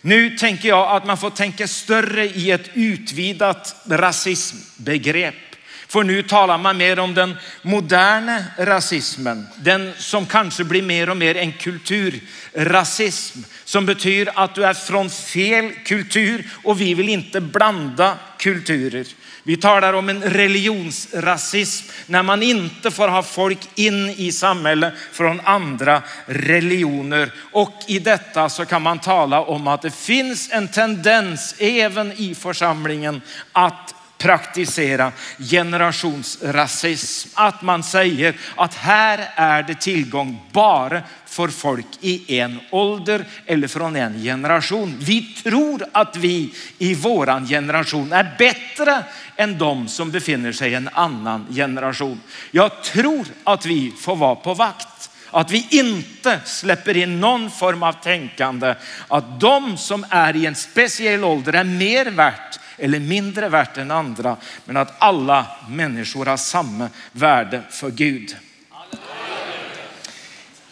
Nu 0.00 0.30
tänker 0.30 0.68
jag 0.68 0.96
att 0.96 1.06
man 1.06 1.18
får 1.18 1.30
tänka 1.30 1.68
större 1.68 2.24
i 2.24 2.50
ett 2.50 2.70
utvidat 2.74 3.76
rasismbegrepp. 3.88 5.47
För 5.88 6.04
nu 6.04 6.22
talar 6.22 6.58
man 6.58 6.76
mer 6.76 6.98
om 6.98 7.14
den 7.14 7.36
moderna 7.62 8.44
rasismen. 8.58 9.46
Den 9.56 9.92
som 9.98 10.26
kanske 10.26 10.64
blir 10.64 10.82
mer 10.82 11.10
och 11.10 11.16
mer 11.16 11.36
en 11.36 11.52
kulturrasism. 11.52 13.38
Som 13.64 13.86
betyder 13.86 14.32
att 14.38 14.54
du 14.54 14.64
är 14.64 14.74
från 14.74 15.10
fel 15.10 15.72
kultur 15.84 16.50
och 16.64 16.80
vi 16.80 16.94
vill 16.94 17.08
inte 17.08 17.40
blanda 17.40 18.18
kulturer. 18.38 19.06
Vi 19.42 19.56
talar 19.56 19.92
om 19.92 20.08
en 20.08 20.22
religionsrasism 20.22 21.86
när 22.06 22.22
man 22.22 22.42
inte 22.42 22.90
får 22.90 23.08
ha 23.08 23.22
folk 23.22 23.58
in 23.74 24.08
i 24.10 24.32
samhället 24.32 24.94
från 25.12 25.40
andra 25.40 26.02
religioner. 26.26 27.32
Och 27.52 27.74
i 27.86 27.98
detta 27.98 28.48
så 28.48 28.64
kan 28.64 28.82
man 28.82 28.98
tala 28.98 29.40
om 29.40 29.66
att 29.66 29.82
det 29.82 29.94
finns 29.94 30.48
en 30.52 30.68
tendens 30.68 31.54
även 31.58 32.12
i 32.12 32.34
församlingen 32.34 33.22
att 33.52 33.94
praktisera 34.18 35.12
generationsrasism. 35.38 37.28
Att 37.34 37.62
man 37.62 37.82
säger 37.82 38.34
att 38.56 38.74
här 38.74 39.28
är 39.34 39.62
det 39.62 39.80
tillgång 39.80 40.40
bara 40.52 41.02
för 41.26 41.48
folk 41.48 41.86
i 42.00 42.38
en 42.38 42.60
ålder 42.70 43.24
eller 43.46 43.68
från 43.68 43.96
en 43.96 44.22
generation. 44.22 44.96
Vi 45.00 45.22
tror 45.22 45.86
att 45.92 46.16
vi 46.16 46.54
i 46.78 46.94
våran 46.94 47.46
generation 47.46 48.12
är 48.12 48.34
bättre 48.38 49.04
än 49.36 49.58
de 49.58 49.88
som 49.88 50.10
befinner 50.10 50.52
sig 50.52 50.70
i 50.70 50.74
en 50.74 50.90
annan 50.92 51.46
generation. 51.54 52.20
Jag 52.50 52.82
tror 52.82 53.26
att 53.44 53.66
vi 53.66 53.92
får 54.00 54.16
vara 54.16 54.34
på 54.34 54.54
vakt. 54.54 55.10
Att 55.30 55.50
vi 55.50 55.66
inte 55.70 56.40
släpper 56.44 56.96
in 56.96 57.20
någon 57.20 57.50
form 57.50 57.82
av 57.82 57.92
tänkande 57.92 58.74
att 59.08 59.40
de 59.40 59.76
som 59.76 60.06
är 60.10 60.36
i 60.36 60.46
en 60.46 60.54
speciell 60.54 61.24
ålder 61.24 61.52
är 61.52 61.64
mer 61.64 62.10
värt 62.10 62.60
eller 62.78 63.00
mindre 63.00 63.48
värt 63.48 63.76
än 63.76 63.90
andra, 63.90 64.36
men 64.64 64.76
att 64.76 64.94
alla 64.98 65.46
människor 65.68 66.26
har 66.26 66.36
samma 66.36 66.88
värde 67.12 67.62
för 67.70 67.90
Gud. 67.90 68.36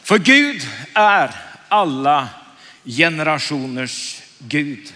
För 0.02 0.18
Gud 0.18 0.62
är 0.94 1.34
alla 1.68 2.28
generationers 2.84 4.22
Gud. 4.38 4.92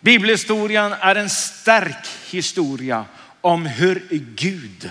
Bibelhistorien 0.00 0.92
är 0.92 1.14
en 1.14 1.30
stark 1.30 2.06
historia 2.30 3.04
om 3.40 3.66
hur 3.66 4.06
Gud 4.36 4.90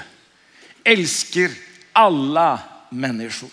älskar 0.84 1.50
alla 1.94 2.60
människor. 2.89 3.50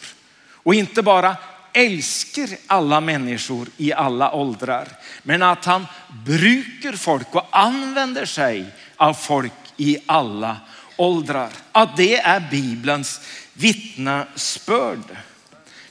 Och 0.50 0.74
inte 0.74 1.02
bara 1.02 1.36
älskar 1.74 2.48
alla 2.66 3.00
människor 3.00 3.68
i 3.76 3.92
alla 3.92 4.32
åldrar, 4.32 4.88
men 5.22 5.42
att 5.42 5.64
han 5.64 5.86
brukar 6.26 6.92
folk 6.92 7.34
och 7.34 7.48
använder 7.50 8.24
sig 8.24 8.66
av 8.96 9.14
folk 9.14 9.52
i 9.76 9.98
alla 10.06 10.56
åldrar. 10.96 11.50
Att 11.72 11.96
det 11.96 12.16
är 12.16 12.42
Bibelns 12.50 13.20
vittnesbörd. 13.52 15.16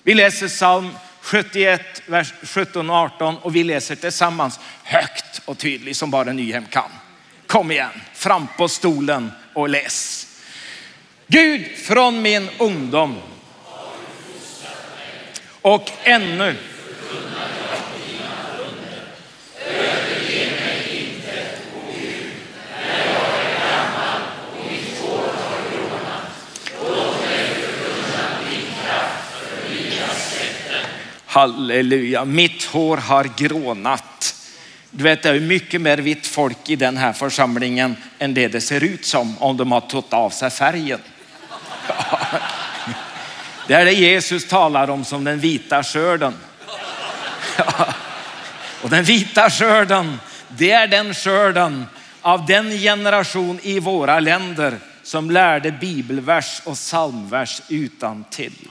Vi 0.04 0.14
läser 0.14 0.48
psalm 0.48 0.90
71, 1.22 2.02
vers 2.06 2.34
17 2.44 2.90
och 2.90 2.96
18 2.96 3.38
och 3.38 3.56
vi 3.56 3.64
läser 3.64 3.96
tillsammans 3.96 4.60
högt 4.84 5.42
och 5.46 5.58
tydligt 5.58 5.98
som 5.98 6.12
bara 6.12 6.34
Nyhem 6.34 6.66
kan. 6.66 6.90
Kom 7.48 7.72
igen, 7.72 8.02
fram 8.14 8.48
på 8.58 8.68
stolen 8.68 9.32
och 9.54 9.70
läs. 9.70 10.28
Gud 11.28 11.78
från 11.78 12.22
min 12.22 12.50
ungdom 12.60 13.18
och 15.64 15.92
ännu 16.04 16.56
Halleluja, 31.26 32.26
mitt 32.26 32.64
hår 32.66 32.98
har 32.98 33.30
grånat. 33.38 34.36
Du 34.92 35.04
vet, 35.04 35.24
det 35.24 35.30
är 35.30 35.40
mycket 35.40 35.82
mer 35.82 35.98
vitt 35.98 36.28
folk 36.28 36.70
i 36.70 36.76
den 36.76 36.98
här 36.98 37.14
församlingen 37.14 37.96
än 38.20 38.34
det 38.34 38.48
det 38.48 38.62
ser 38.62 38.84
ut 38.84 39.06
som 39.06 39.38
om 39.38 39.58
de 39.58 39.72
har 39.72 39.82
tagit 39.82 40.14
av 40.14 40.30
sig 40.30 40.50
färgen. 40.50 41.00
Det 43.68 43.74
är 43.74 43.86
det 43.86 43.94
Jesus 43.94 44.48
talar 44.48 44.90
om 44.90 45.06
som 45.06 45.24
den 45.24 45.40
vita 45.40 45.84
skörden. 45.84 46.34
Och 48.82 48.90
den 48.90 49.04
vita 49.04 49.50
skörden, 49.50 50.20
det 50.48 50.72
är 50.72 50.88
den 50.88 51.14
skörden 51.14 51.86
av 52.22 52.46
den 52.46 52.72
generation 52.72 53.60
i 53.64 53.80
våra 53.80 54.20
länder 54.20 54.78
som 55.04 55.32
lärde 55.32 55.72
bibelvers 55.72 56.62
och 56.66 56.76
psalmvers 56.76 57.62
utan 57.70 58.24
till. 58.24 58.68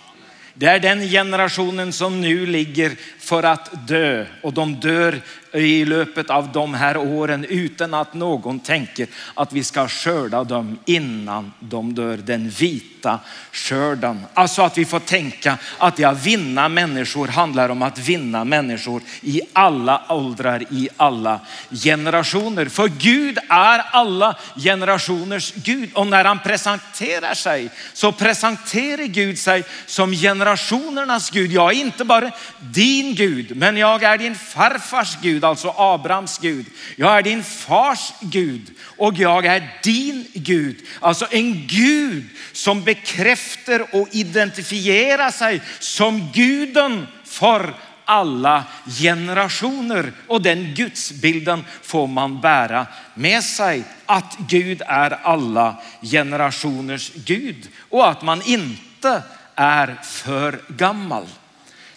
Det 0.55 0.67
är 0.67 0.81
den 0.81 1.09
generationen 1.09 1.93
som 1.93 2.21
nu 2.21 2.47
ligger 2.47 2.93
för 3.19 3.43
att 3.43 3.89
dö 3.89 4.27
och 4.43 4.53
de 4.53 4.75
dör 4.75 5.21
i 5.53 5.85
löpet 5.85 6.31
av 6.31 6.53
de 6.53 6.75
här 6.75 6.97
åren 6.97 7.45
utan 7.45 7.95
att 7.95 8.15
någon 8.15 8.61
tänker 8.61 9.07
att 9.35 9.53
vi 9.53 9.65
ska 9.65 9.89
skörda 9.89 10.45
dem 10.45 10.79
innan 10.85 11.53
de 11.59 11.95
dör. 11.95 12.17
Den 12.17 12.51
vita 12.51 13.19
skörden. 13.53 14.25
Alltså 14.35 14.63
att 14.63 14.79
vi 14.79 14.85
får 14.85 15.01
tänka 15.01 15.59
att 15.79 15.99
ja, 15.99 16.13
vinna 16.13 16.69
människor 16.69 17.29
handlar 17.29 17.69
om 17.69 17.83
att 17.83 17.99
vinna 17.99 18.45
människor 18.45 19.03
i 19.21 19.41
alla 19.53 20.03
åldrar, 20.09 20.63
i 20.71 20.89
alla 20.97 21.41
generationer. 21.71 22.67
För 22.67 22.89
Gud 22.89 23.39
är 23.49 23.79
alla 23.79 24.37
generationers 24.57 25.53
Gud 25.55 25.91
och 25.95 26.07
när 26.07 26.25
han 26.25 26.39
presenterar 26.39 27.35
sig 27.35 27.71
så 27.93 28.13
presenterar 28.13 29.05
Gud 29.05 29.39
sig 29.39 29.65
som 29.87 30.13
generationernas 30.13 31.31
Gud. 31.31 31.53
Jag 31.53 31.73
är 31.73 31.81
inte 31.81 32.05
bara 32.05 32.31
din 32.59 33.15
Gud, 33.15 33.57
men 33.57 33.77
jag 33.77 34.03
är 34.03 34.19
din 34.19 34.35
farfars 34.35 35.17
Gud 35.23 35.42
Gud, 35.43 35.49
alltså 35.49 35.75
Abrahams 35.77 36.39
Gud. 36.39 36.67
Jag 36.97 37.19
är 37.19 37.23
din 37.23 37.45
fars 37.45 38.13
Gud 38.21 38.71
och 38.99 39.15
jag 39.19 39.47
är 39.47 39.79
din 39.83 40.27
Gud. 40.35 40.77
Alltså 41.01 41.27
en 41.31 41.67
Gud 41.67 42.25
som 42.53 42.83
bekräftar 42.85 43.95
och 43.95 44.09
identifierar 44.11 45.31
sig 45.31 45.61
som 45.79 46.31
guden 46.35 47.07
för 47.25 47.75
alla 48.05 48.65
generationer. 49.01 50.13
Och 50.27 50.43
den 50.43 50.75
gudsbilden 50.75 51.65
får 51.83 52.07
man 52.07 52.41
bära 52.41 52.87
med 53.15 53.45
sig. 53.45 53.85
Att 54.07 54.37
Gud 54.49 54.83
är 54.87 55.11
alla 55.11 55.77
generationers 56.03 57.13
Gud 57.15 57.69
och 57.91 58.09
att 58.09 58.23
man 58.23 58.43
inte 58.43 59.23
är 59.55 59.99
för 60.03 60.61
gammal. 60.69 61.27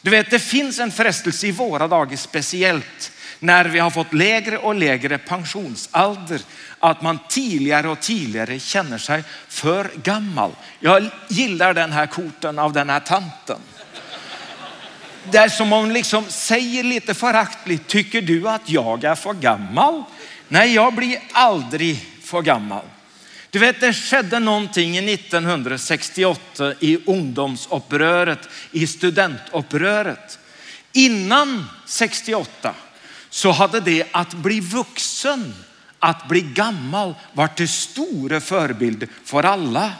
Du 0.02 0.12
vet, 0.12 0.32
det 0.32 0.40
finns 0.40 0.80
en 0.80 0.92
frestelse 0.92 1.48
i 1.48 1.52
våra 1.52 1.88
dagar 1.88 2.18
speciellt 2.18 3.12
när 3.46 3.66
vi 3.66 3.80
har 3.80 3.90
fått 3.90 4.14
lägre 4.14 4.58
och 4.58 4.76
lägre 4.76 5.18
pensionsålder 5.18 6.42
att 6.80 7.02
man 7.02 7.20
tidigare 7.30 7.90
och 7.90 8.00
tidigare 8.00 8.60
känner 8.60 8.98
sig 8.98 9.24
för 9.48 9.90
gammal. 10.04 10.52
Jag 10.80 11.10
gillar 11.28 11.74
den 11.74 11.92
här 11.92 12.08
korten 12.08 12.60
av 12.60 12.74
den 12.74 12.90
här 12.90 13.00
tanten. 13.00 13.58
Det 15.32 15.38
är 15.38 15.50
som 15.50 15.74
om 15.74 15.92
liksom 15.92 16.26
säger 16.28 16.84
lite 16.84 17.14
föraktligt, 17.14 17.88
tycker 17.88 18.22
du 18.22 18.50
att 18.50 18.70
jag 18.70 19.04
är 19.04 19.16
för 19.16 19.34
gammal? 19.34 20.04
Nej, 20.48 20.74
jag 20.74 20.94
blir 20.94 21.20
aldrig 21.32 22.06
för 22.24 22.42
gammal. 22.42 22.84
Du 23.50 23.60
vet, 23.60 23.82
det 23.82 23.94
skedde 23.94 24.40
någonting 24.40 25.10
1968 25.10 26.74
i 26.80 26.98
ungdomsuppröret, 27.06 28.50
i 28.72 28.88
studentuppröret. 28.88 30.40
Innan 30.94 31.66
68 31.86 32.74
så 33.36 33.52
hade 33.52 33.80
det 33.80 34.04
att 34.12 34.34
bli 34.34 34.60
vuxen, 34.60 35.54
att 36.00 36.28
bli 36.28 36.42
gammal 36.42 37.14
varit 37.34 37.58
till 37.58 37.70
stora 37.70 38.42
förebild 38.42 39.08
för 39.24 39.44
alla. 39.44 39.92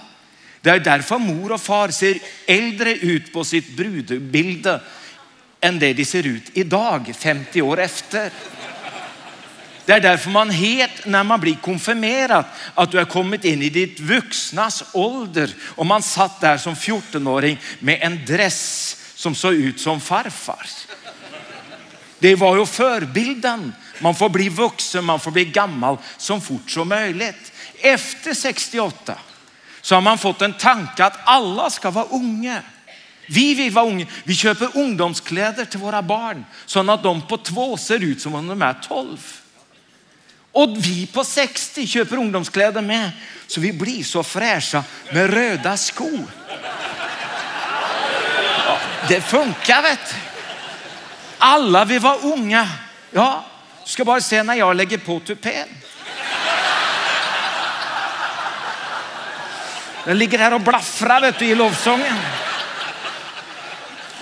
Det 0.62 0.70
är 0.70 0.80
därför 0.80 1.18
mor 1.18 1.52
och 1.52 1.62
far 1.62 1.90
ser 1.90 2.18
äldre 2.46 2.94
ut 2.94 3.34
på 3.34 3.44
sitt 3.44 3.78
brudbild 3.78 4.80
än 5.62 5.80
det 5.80 5.94
de 5.94 6.06
ser 6.06 6.28
ut 6.28 6.44
idag, 6.54 7.14
50 7.20 7.62
år 7.62 7.80
efter. 7.80 8.32
Det 9.86 9.94
är 9.94 10.00
därför 10.00 10.30
man 10.30 10.50
het 10.50 11.06
när 11.06 11.24
man 11.24 11.40
blir 11.40 11.56
konfirmerad 11.56 12.46
att 12.74 12.92
du 12.92 12.98
har 12.98 13.06
kommit 13.06 13.46
in 13.46 13.62
i 13.62 13.70
ditt 13.70 14.00
vuxnas 14.00 14.84
ålder 14.94 15.50
och 15.62 15.86
man 15.86 16.02
satt 16.02 16.42
där 16.42 16.58
som 16.58 16.76
14-åring 16.76 17.60
med 17.80 18.00
en 18.02 18.26
dress 18.26 18.98
som 19.16 19.36
såg 19.36 19.54
ut 19.54 19.80
som 19.80 20.02
farfars. 20.02 20.88
Det 22.20 22.36
var 22.36 22.58
ju 22.58 22.66
förbilden. 22.66 23.74
Man 24.00 24.16
får 24.16 24.30
bli 24.30 24.50
vuxen, 24.50 25.06
man 25.06 25.20
får 25.20 25.32
bli 25.32 25.46
gammal 25.46 25.98
så 26.18 26.40
fort 26.40 26.72
som 26.72 26.90
möjligt. 26.90 27.52
Efter 27.80 28.34
68 28.34 29.16
så 29.82 29.96
har 29.96 30.02
man 30.02 30.18
fått 30.18 30.42
en 30.42 30.54
tanke 30.54 31.06
att 31.06 31.20
alla 31.24 31.70
ska 31.70 31.90
vara 31.90 32.06
unga. 32.06 32.62
Vi 33.28 33.54
vill 33.54 33.72
vara 33.72 33.86
unga. 33.86 34.06
Vi 34.24 34.36
köper 34.36 34.78
ungdomskläder 34.78 35.66
till 35.66 35.80
våra 35.80 36.02
barn 36.02 36.46
så 36.66 36.92
att 36.92 37.04
de 37.04 37.22
på 37.22 37.38
två 37.38 37.78
ser 37.78 38.04
ut 38.04 38.22
som 38.22 38.36
om 38.36 38.48
de 38.48 38.62
är 38.62 38.74
12. 38.74 39.18
Och 40.52 40.78
vi 40.78 41.08
på 41.08 41.24
60 41.24 41.88
köper 41.88 42.18
ungdomskläder 42.18 42.82
med 42.82 43.12
så 43.48 43.62
vi 43.62 43.74
blir 43.74 44.04
så 44.04 44.24
fräscha 44.24 44.84
med 45.14 45.34
röda 45.34 45.78
skor. 45.78 46.26
Ja, 48.68 48.78
det 49.08 49.22
funkar 49.22 49.82
vet 49.82 50.00
du. 50.10 50.35
Alla 51.48 51.86
vi 51.86 52.00
var 52.00 52.26
unga. 52.26 52.70
Ja, 53.12 53.44
du 53.84 53.90
ska 53.90 54.06
bara 54.06 54.22
se 54.22 54.44
när 54.44 54.56
jag 54.56 54.76
lägger 54.76 54.98
på 54.98 55.20
tupén. 55.20 55.68
Den 60.06 60.18
ligger 60.18 60.40
här 60.40 60.54
och 60.54 60.62
blaffrar 60.62 61.22
vet 61.22 61.40
du, 61.40 61.46
i 61.46 61.56
lovsången. 61.56 62.18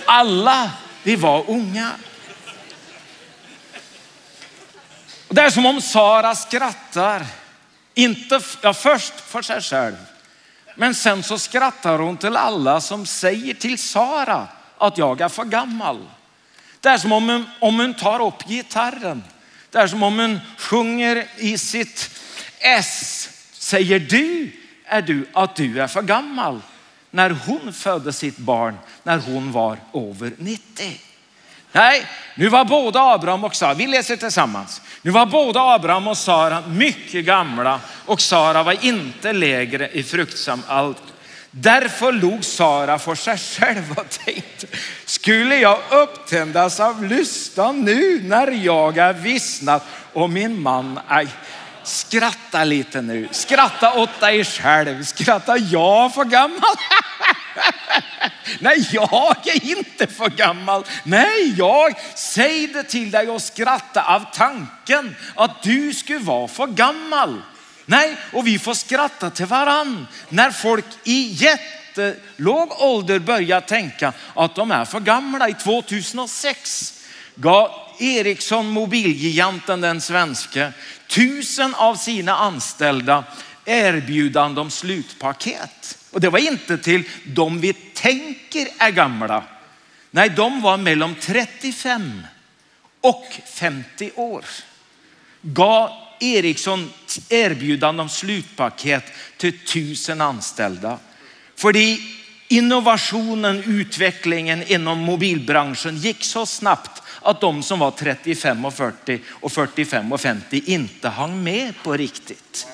Alla 0.04 0.70
vi 1.02 1.16
var 1.16 1.50
unga. 1.50 1.90
Det 5.28 5.40
är 5.40 5.50
som 5.50 5.66
om 5.66 5.80
Sara 5.80 6.34
skrattar. 6.34 7.26
Inte 7.94 8.40
ja, 8.60 8.74
först 8.74 9.20
för 9.20 9.42
sig 9.42 9.60
själv, 9.60 9.96
men 10.74 10.94
sen 10.94 11.22
så 11.22 11.38
skrattar 11.38 11.98
hon 11.98 12.16
till 12.16 12.36
alla 12.36 12.80
som 12.80 13.06
säger 13.06 13.54
till 13.54 13.78
Sara 13.78 14.48
att 14.78 14.98
jag 14.98 15.20
är 15.20 15.28
för 15.28 15.44
gammal. 15.44 16.06
Det 16.84 16.90
är 16.90 16.98
som 16.98 17.12
om 17.12 17.28
hon, 17.28 17.46
om 17.58 17.78
hon 17.78 17.94
tar 17.94 18.26
upp 18.26 18.48
gitarren. 18.48 19.24
Det 19.70 19.78
är 19.78 19.86
som 19.86 20.02
om 20.02 20.18
hon 20.18 20.40
sjunger 20.58 21.26
i 21.36 21.58
sitt 21.58 22.10
S. 22.58 23.28
Säger 23.52 23.98
du, 23.98 24.52
är 24.84 25.02
du 25.02 25.26
att 25.32 25.56
du 25.56 25.80
är 25.80 25.86
för 25.86 26.02
gammal? 26.02 26.60
När 27.10 27.30
hon 27.30 27.72
födde 27.72 28.12
sitt 28.12 28.36
barn 28.36 28.78
när 29.02 29.18
hon 29.18 29.52
var 29.52 29.78
över 29.94 30.32
90. 30.38 31.00
Nej, 31.72 32.06
nu 32.34 32.48
var 32.48 32.64
både 32.64 33.00
Abraham 33.00 33.44
och 33.44 33.54
Sara, 33.54 33.74
vi 33.74 33.86
läser 33.86 34.16
tillsammans. 34.16 34.82
Nu 35.02 35.10
var 35.10 35.26
både 35.26 35.60
Abraham 35.60 36.08
och 36.08 36.18
Sara 36.18 36.62
mycket 36.66 37.24
gamla 37.24 37.80
och 38.06 38.20
Sara 38.20 38.62
var 38.62 38.84
inte 38.84 39.32
lägre 39.32 39.88
i 39.88 40.02
fruktsam 40.02 40.62
allt 40.66 41.13
Därför 41.56 42.12
log 42.12 42.44
Sara 42.44 42.98
för 42.98 43.14
sig 43.14 43.38
själv 43.38 43.92
och 43.96 44.10
tänkte, 44.10 44.66
skulle 45.04 45.56
jag 45.56 45.78
upptändas 45.90 46.80
av 46.80 47.04
lustan 47.04 47.80
nu 47.80 48.20
när 48.24 48.50
jag 48.50 48.98
är 48.98 49.12
vissnat 49.12 49.86
och 50.12 50.30
min 50.30 50.62
man 50.62 51.00
är 51.08 51.28
Skratta 51.84 52.64
lite 52.64 53.02
nu, 53.02 53.28
skratta 53.30 53.94
åt 53.94 54.20
dig 54.20 54.44
själv, 54.44 55.04
skratta 55.04 55.58
jag 55.58 56.14
för 56.14 56.24
gammal. 56.24 56.60
Nej, 58.58 58.88
jag 58.92 59.46
är 59.46 59.78
inte 59.78 60.06
för 60.06 60.28
gammal. 60.28 60.84
Nej, 61.02 61.54
jag 61.58 61.94
säger 62.14 62.68
det 62.68 62.82
till 62.82 63.10
dig 63.10 63.28
och 63.28 63.42
skratta 63.42 64.14
av 64.14 64.24
tanken 64.32 65.16
att 65.34 65.62
du 65.62 65.94
skulle 65.94 66.18
vara 66.18 66.48
för 66.48 66.66
gammal. 66.66 67.42
Nej, 67.86 68.16
och 68.32 68.46
vi 68.46 68.58
får 68.58 68.74
skratta 68.74 69.30
till 69.30 69.46
varann 69.46 70.06
när 70.28 70.50
folk 70.50 70.84
i 71.04 71.22
jättelåg 71.32 72.82
ålder 72.82 73.18
börjar 73.18 73.60
tänka 73.60 74.12
att 74.34 74.54
de 74.54 74.70
är 74.70 74.84
för 74.84 75.00
gamla. 75.00 75.48
I 75.48 75.54
2006 75.54 77.00
gav 77.34 77.70
Ericsson 77.98 78.70
mobilgiganten 78.70 79.80
den 79.80 80.00
svenske 80.00 80.72
tusen 81.06 81.74
av 81.74 81.94
sina 81.94 82.36
anställda 82.36 83.24
erbjudande 83.64 84.60
om 84.60 84.70
slutpaket. 84.70 85.98
Och 86.10 86.20
det 86.20 86.30
var 86.30 86.38
inte 86.38 86.78
till 86.78 87.08
de 87.26 87.60
vi 87.60 87.72
tänker 87.72 88.68
är 88.78 88.90
gamla. 88.90 89.44
Nej, 90.10 90.28
de 90.28 90.62
var 90.62 90.76
mellan 90.76 91.14
35 91.14 92.26
och 93.00 93.40
50 93.46 94.10
år. 94.14 94.44
Gav 95.40 96.03
Ericsson 96.20 96.92
erbjudande 97.28 98.02
om 98.02 98.08
slutpaket 98.08 99.04
till 99.36 99.58
tusen 99.66 100.20
anställda. 100.20 100.98
För 101.56 101.74
innovationen, 102.48 103.62
utvecklingen 103.66 104.62
inom 104.62 104.98
mobilbranschen 104.98 105.96
gick 105.96 106.24
så 106.24 106.46
snabbt 106.46 107.02
att 107.22 107.40
de 107.40 107.62
som 107.62 107.78
var 107.78 107.90
35 107.90 108.64
och 108.64 108.74
40 108.74 109.20
och 109.28 109.52
45 109.52 110.12
och 110.12 110.20
50 110.20 110.62
inte 110.66 111.08
hang 111.08 111.42
med 111.42 111.74
på 111.82 111.92
riktigt. 111.92 112.66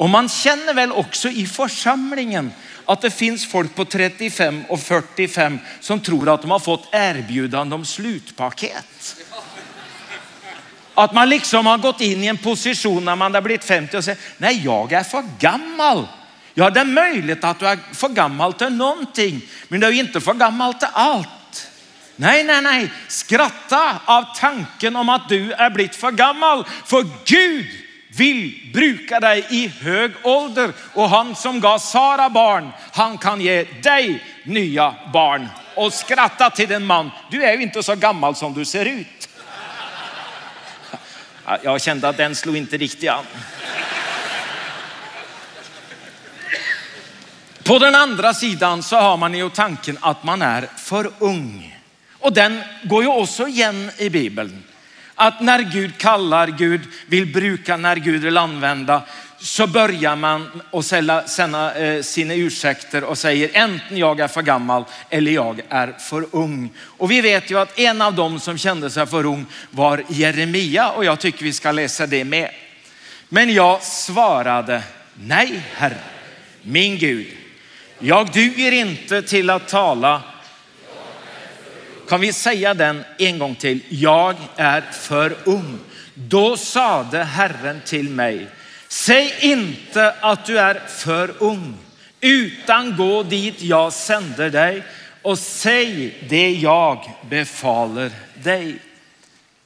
Och 0.00 0.10
man 0.10 0.28
känner 0.28 0.74
väl 0.74 0.92
också 0.92 1.28
i 1.28 1.46
församlingen 1.46 2.52
att 2.84 3.00
det 3.00 3.10
finns 3.10 3.46
folk 3.46 3.74
på 3.74 3.84
35 3.84 4.64
och 4.68 4.80
45 4.80 5.58
som 5.80 6.00
tror 6.00 6.34
att 6.34 6.42
de 6.42 6.50
har 6.50 6.58
fått 6.58 6.88
erbjudande 6.92 7.74
om 7.74 7.84
slutpaket. 7.84 9.16
Att 11.00 11.12
man 11.12 11.28
liksom 11.28 11.66
har 11.66 11.78
gått 11.78 12.00
in 12.00 12.24
i 12.24 12.26
en 12.26 12.36
position 12.36 13.04
när 13.04 13.16
man 13.16 13.34
har 13.34 13.40
blivit 13.40 13.64
50 13.64 13.96
och 13.96 14.04
säger, 14.04 14.20
nej 14.36 14.60
jag 14.64 14.92
är 14.92 15.02
för 15.02 15.24
gammal. 15.38 16.06
Ja, 16.54 16.70
det 16.70 16.80
är 16.80 16.84
möjligt 16.84 17.44
att 17.44 17.58
du 17.58 17.66
är 17.66 17.78
för 17.92 18.08
gammal 18.08 18.52
till 18.52 18.68
någonting, 18.68 19.40
men 19.68 19.80
du 19.80 19.86
är 19.86 19.92
inte 19.92 20.20
för 20.20 20.34
gammal 20.34 20.74
till 20.74 20.88
allt. 20.92 21.68
Nej, 22.16 22.44
nej, 22.44 22.62
nej, 22.62 22.90
skratta 23.08 24.00
av 24.04 24.24
tanken 24.36 24.96
om 24.96 25.08
att 25.08 25.28
du 25.28 25.52
är 25.52 25.70
blivit 25.70 25.96
för 25.96 26.10
gammal. 26.10 26.64
För 26.84 27.06
Gud 27.24 27.66
vill 28.16 28.70
bruka 28.74 29.20
dig 29.20 29.46
i 29.50 29.68
hög 29.68 30.12
ålder 30.22 30.72
och 30.94 31.10
han 31.10 31.34
som 31.34 31.60
gav 31.60 31.78
Sara 31.78 32.30
barn, 32.30 32.70
han 32.92 33.18
kan 33.18 33.40
ge 33.40 33.64
dig 33.64 34.24
nya 34.44 34.94
barn. 35.12 35.48
Och 35.74 35.92
skratta 35.92 36.50
till 36.50 36.68
din 36.68 36.86
man, 36.86 37.10
du 37.30 37.44
är 37.44 37.52
ju 37.52 37.62
inte 37.62 37.82
så 37.82 37.94
gammal 37.94 38.34
som 38.34 38.54
du 38.54 38.64
ser 38.64 38.84
ut. 38.84 39.19
Jag 41.62 41.80
kände 41.80 42.08
att 42.08 42.16
den 42.16 42.34
slog 42.34 42.56
inte 42.56 42.76
riktigt 42.76 43.10
an. 43.10 43.24
På 47.62 47.78
den 47.78 47.94
andra 47.94 48.34
sidan 48.34 48.82
så 48.82 48.96
har 48.96 49.16
man 49.16 49.34
ju 49.34 49.50
tanken 49.50 49.98
att 50.00 50.24
man 50.24 50.42
är 50.42 50.68
för 50.76 51.10
ung. 51.18 51.78
Och 52.18 52.32
den 52.32 52.62
går 52.82 53.02
ju 53.02 53.08
också 53.08 53.48
igen 53.48 53.90
i 53.98 54.10
Bibeln. 54.10 54.64
Att 55.14 55.40
när 55.40 55.58
Gud 55.62 55.98
kallar, 55.98 56.46
Gud 56.46 56.80
vill 57.06 57.32
bruka, 57.32 57.76
när 57.76 57.96
Gud 57.96 58.22
vill 58.22 58.36
använda, 58.36 59.02
så 59.40 59.66
börjar 59.66 60.16
man 60.16 60.62
att 60.70 61.30
sända 61.30 61.74
eh, 61.74 62.02
sina 62.02 62.34
ursäkter 62.34 63.04
och 63.04 63.18
säger 63.18 63.50
enten 63.52 63.96
jag 63.96 64.20
är 64.20 64.28
för 64.28 64.42
gammal 64.42 64.84
eller 65.10 65.32
jag 65.32 65.60
är 65.68 65.92
för 65.98 66.26
ung. 66.30 66.70
Och 66.80 67.10
vi 67.10 67.20
vet 67.20 67.50
ju 67.50 67.58
att 67.58 67.78
en 67.78 68.02
av 68.02 68.14
dem 68.14 68.40
som 68.40 68.58
kände 68.58 68.90
sig 68.90 69.06
för 69.06 69.26
ung 69.26 69.46
var 69.70 70.04
Jeremia 70.08 70.90
och 70.90 71.04
jag 71.04 71.20
tycker 71.20 71.44
vi 71.44 71.52
ska 71.52 71.72
läsa 71.72 72.06
det 72.06 72.24
med. 72.24 72.50
Men 73.28 73.54
jag 73.54 73.82
svarade 73.82 74.82
nej 75.14 75.62
herre, 75.74 75.98
min 76.62 76.98
Gud, 76.98 77.26
jag 77.98 78.32
duger 78.32 78.72
inte 78.72 79.22
till 79.22 79.50
att 79.50 79.68
tala. 79.68 80.22
Kan 82.08 82.20
vi 82.20 82.32
säga 82.32 82.74
den 82.74 83.04
en 83.18 83.38
gång 83.38 83.54
till? 83.54 83.80
Jag 83.88 84.36
är 84.56 84.80
för 84.80 85.36
ung. 85.44 85.78
Då 86.14 86.56
sade 86.56 87.24
Herren 87.24 87.80
till 87.84 88.08
mig, 88.08 88.48
säg 88.90 89.34
inte 89.40 90.14
att 90.20 90.46
du 90.46 90.58
är 90.58 90.82
för 90.88 91.34
ung, 91.38 91.74
utan 92.20 92.96
gå 92.96 93.22
dit 93.22 93.62
jag 93.62 93.92
sänder 93.92 94.50
dig 94.50 94.82
och 95.22 95.38
säg 95.38 96.14
det 96.28 96.50
jag 96.50 97.10
befaller 97.28 98.10
dig. 98.34 98.78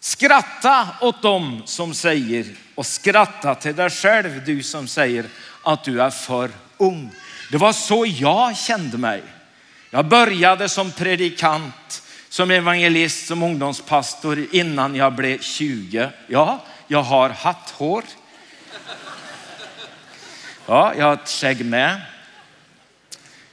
Skratta 0.00 0.88
åt 1.00 1.22
dem 1.22 1.62
som 1.64 1.94
säger 1.94 2.46
och 2.74 2.86
skratta 2.86 3.54
till 3.54 3.76
dig 3.76 3.90
själv 3.90 4.44
du 4.44 4.62
som 4.62 4.88
säger 4.88 5.24
att 5.62 5.84
du 5.84 6.02
är 6.02 6.10
för 6.10 6.50
ung. 6.76 7.10
Det 7.50 7.56
var 7.56 7.72
så 7.72 8.06
jag 8.06 8.56
kände 8.56 8.98
mig. 8.98 9.22
Jag 9.90 10.08
började 10.08 10.68
som 10.68 10.90
predikant, 10.90 12.02
som 12.28 12.50
evangelist, 12.50 13.26
som 13.26 13.42
ungdomspastor 13.42 14.46
innan 14.52 14.94
jag 14.94 15.12
blev 15.12 15.40
20. 15.40 16.08
Ja, 16.26 16.64
jag 16.86 17.02
har 17.02 17.30
hatthår. 17.30 18.04
Ja, 20.66 20.94
jag 20.98 21.06
har 21.06 21.14
ett 21.14 21.28
skägg 21.28 21.64
med. 21.64 22.00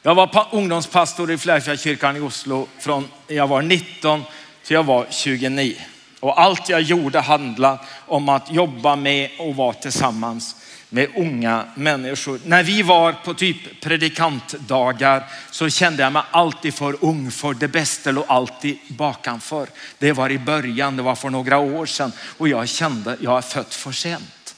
Jag 0.01 0.15
var 0.15 0.47
ungdomspastor 0.51 1.31
i 1.31 1.37
Fläfjakyrkan 1.37 2.17
i 2.17 2.19
Oslo 2.19 2.67
från 2.79 3.07
jag 3.27 3.47
var 3.47 3.61
19 3.61 4.23
till 4.63 4.73
jag 4.73 4.83
var 4.83 5.07
29. 5.09 5.75
Och 6.19 6.41
allt 6.41 6.69
jag 6.69 6.81
gjorde 6.81 7.19
handlade 7.19 7.79
om 8.07 8.29
att 8.29 8.51
jobba 8.51 8.95
med 8.95 9.29
och 9.39 9.55
vara 9.55 9.73
tillsammans 9.73 10.55
med 10.89 11.07
unga 11.15 11.65
människor. 11.75 12.39
När 12.45 12.63
vi 12.63 12.81
var 12.81 13.13
på 13.13 13.33
typ 13.33 13.81
predikantdagar 13.81 15.23
så 15.51 15.69
kände 15.69 16.03
jag 16.03 16.13
mig 16.13 16.23
alltid 16.31 16.73
för 16.73 17.05
ung 17.05 17.31
för 17.31 17.53
det 17.53 17.67
bästa 17.67 18.11
låg 18.11 18.25
alltid 18.27 18.77
bakanför. 18.87 19.67
Det 19.97 20.11
var 20.11 20.29
i 20.29 20.39
början, 20.39 20.97
det 20.97 21.03
var 21.03 21.15
för 21.15 21.29
några 21.29 21.57
år 21.57 21.85
sedan 21.85 22.11
och 22.37 22.47
jag 22.47 22.69
kände 22.69 23.17
jag 23.21 23.37
är 23.37 23.41
född 23.41 23.73
för 23.73 23.91
sent. 23.91 24.55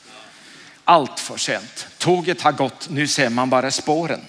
Allt 0.84 1.20
för 1.20 1.38
sent. 1.38 1.88
Tåget 2.04 2.42
har 2.42 2.52
gått, 2.52 2.89
nu 2.89 3.08
ser 3.08 3.30
man 3.30 3.50
bara 3.50 3.72
spåren. 3.72 4.22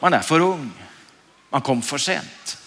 Man 0.00 0.14
är 0.14 0.20
för 0.20 0.40
ung. 0.40 0.72
Man 1.50 1.60
kom 1.60 1.82
för 1.82 1.98
sent. 1.98 2.58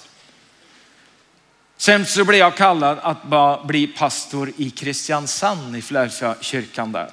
Sen 1.77 2.05
så 2.05 2.25
blev 2.25 2.39
jag 2.39 2.58
kallad 2.58 2.99
att 3.01 3.67
bli 3.67 3.88
pastor 3.88 4.51
i 4.58 4.69
Kristiansand 4.69 5.75
i 5.75 5.81
Flärsa 5.81 6.36
kyrkan 6.41 6.91
där. 6.91 7.10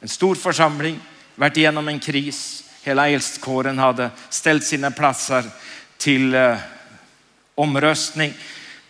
En 0.00 0.08
stor 0.08 0.34
församling, 0.34 1.00
varit 1.34 1.56
igenom 1.56 1.88
en 1.88 2.00
kris. 2.00 2.64
Hela 2.82 3.08
eldskåren 3.08 3.78
hade 3.78 4.10
ställt 4.28 4.64
sina 4.64 4.90
platser 4.90 5.44
till 5.96 6.34
eh, 6.34 6.56
omröstning. 7.54 8.34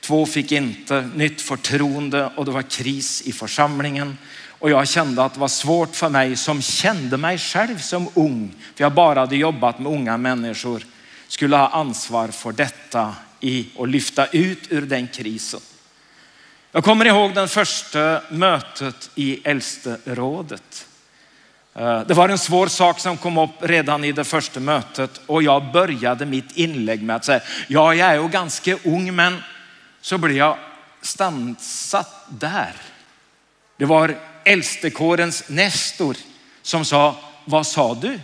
Två 0.01 0.27
fick 0.27 0.53
inte 0.53 1.11
nytt 1.15 1.41
förtroende 1.41 2.33
och 2.37 2.45
det 2.45 2.51
var 2.51 2.63
kris 2.63 3.23
i 3.23 3.33
församlingen. 3.33 4.19
Och 4.61 4.71
jag 4.71 4.89
kände 4.89 5.25
att 5.25 5.35
det 5.35 5.41
var 5.41 5.49
svårt 5.49 5.97
för 5.97 6.09
mig 6.09 6.37
som 6.37 6.63
kände 6.63 7.17
mig 7.17 7.39
själv 7.39 7.79
som 7.79 8.09
ung, 8.15 8.55
för 8.75 8.85
jag 8.85 8.93
bara 8.93 9.21
hade 9.21 9.37
jobbat 9.37 9.79
med 9.79 9.93
unga 9.93 10.17
människor, 10.17 10.83
skulle 11.29 11.57
ha 11.57 11.69
ansvar 11.69 12.29
för 12.29 12.53
detta 12.53 13.15
i 13.41 13.69
och 13.77 13.89
lyfta 13.89 14.27
ut 14.27 14.67
ur 14.69 14.83
den 14.83 15.09
krisen. 15.09 15.61
Jag 16.73 16.85
kommer 16.85 17.05
ihåg 17.05 17.35
den 17.35 17.49
första 17.49 18.23
mötet 18.31 19.11
i 19.15 19.41
äldsterådet. 19.45 20.87
Eh, 21.75 22.01
det 22.01 22.15
var 22.15 22.29
en 22.29 22.39
svår 22.39 22.67
sak 22.67 23.01
som 23.01 23.17
kom 23.17 23.39
upp 23.39 23.51
redan 23.61 24.05
i 24.05 24.13
det 24.13 24.25
första 24.25 24.61
mötet 24.61 25.21
och 25.27 25.43
jag 25.43 25.73
började 25.73 26.27
mitt 26.27 26.57
inlägg 26.57 27.03
med 27.03 27.17
att 27.17 27.25
säga, 27.25 27.41
ja, 27.69 27.95
jag 27.95 28.09
är 28.09 28.15
ju 28.15 28.29
ganska 28.29 28.77
ung, 28.85 29.15
men 29.15 29.43
så 30.01 30.19
blev 30.19 30.37
jag 30.37 30.57
stansat 31.03 32.27
där. 32.29 32.73
Det 33.77 33.85
var 33.85 34.30
äldstekårens 34.45 35.49
Nestor 35.49 36.17
som 36.63 36.85
sa, 36.85 37.17
vad 37.45 37.67
sa 37.67 37.95
du? 37.95 38.21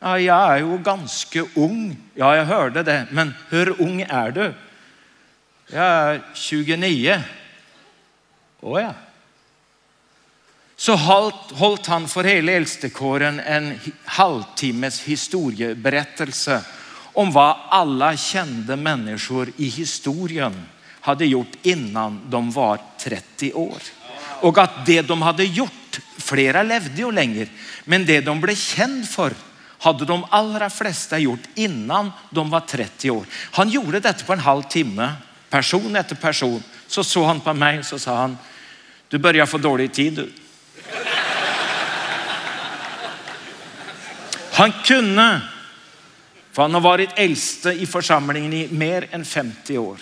Ja, 0.00 0.18
jag 0.18 0.52
är 0.52 0.56
ju 0.56 0.78
ganska 0.78 1.44
ung. 1.54 1.96
Ja, 2.14 2.36
jag 2.36 2.44
hörde 2.44 2.82
det. 2.82 3.06
Men 3.10 3.34
hur 3.48 3.82
ung 3.82 4.00
är 4.02 4.30
du? 4.30 4.54
Jag 5.66 5.84
är 5.84 6.22
29. 6.34 7.22
Åh 8.60 8.82
ja. 8.82 8.94
Så 10.76 10.96
höll 10.96 11.78
han 11.86 12.08
för 12.08 12.24
hela 12.24 12.52
äldstekåren 12.52 13.40
en 13.40 13.80
halvtimmes 14.04 15.00
historieberättelse 15.00 16.60
om 17.12 17.32
vad 17.32 17.56
alla 17.68 18.16
kända 18.16 18.76
människor 18.76 19.52
i 19.56 19.68
historien 19.68 20.66
hade 21.00 21.26
gjort 21.26 21.52
innan 21.62 22.20
de 22.30 22.50
var 22.50 22.78
30 22.98 23.52
år. 23.52 23.78
Och 24.44 24.58
att 24.58 24.86
det 24.86 25.02
de 25.02 25.22
hade 25.22 25.44
gjort, 25.44 26.00
flera 26.18 26.62
levde 26.62 27.02
ju 27.02 27.12
längre, 27.12 27.46
men 27.84 28.06
det 28.06 28.20
de 28.20 28.40
blev 28.40 28.54
känd 28.54 29.08
för 29.08 29.32
hade 29.78 30.04
de 30.04 30.26
allra 30.30 30.70
flesta 30.70 31.18
gjort 31.18 31.40
innan 31.54 32.12
de 32.30 32.50
var 32.50 32.60
30 32.60 33.10
år. 33.10 33.26
Han 33.50 33.68
gjorde 33.68 34.00
detta 34.00 34.24
på 34.24 34.32
en 34.32 34.38
halv 34.38 34.62
timme, 34.62 35.12
person 35.50 35.96
efter 35.96 36.14
person. 36.14 36.62
Så 36.86 37.04
såg 37.04 37.24
han 37.24 37.40
på 37.40 37.54
mig 37.54 37.78
och 37.78 37.84
så 37.84 37.98
sa 37.98 38.16
han, 38.16 38.38
du 39.08 39.18
börjar 39.18 39.46
få 39.46 39.58
dålig 39.58 39.92
tid 39.92 40.12
du. 40.12 40.32
Han 44.52 44.72
kunde, 44.84 45.40
för 46.52 46.62
han 46.62 46.74
har 46.74 46.80
varit 46.80 47.10
äldste 47.14 47.70
i 47.70 47.86
församlingen 47.86 48.52
i 48.52 48.68
mer 48.70 49.06
än 49.10 49.24
50 49.24 49.78
år. 49.78 49.98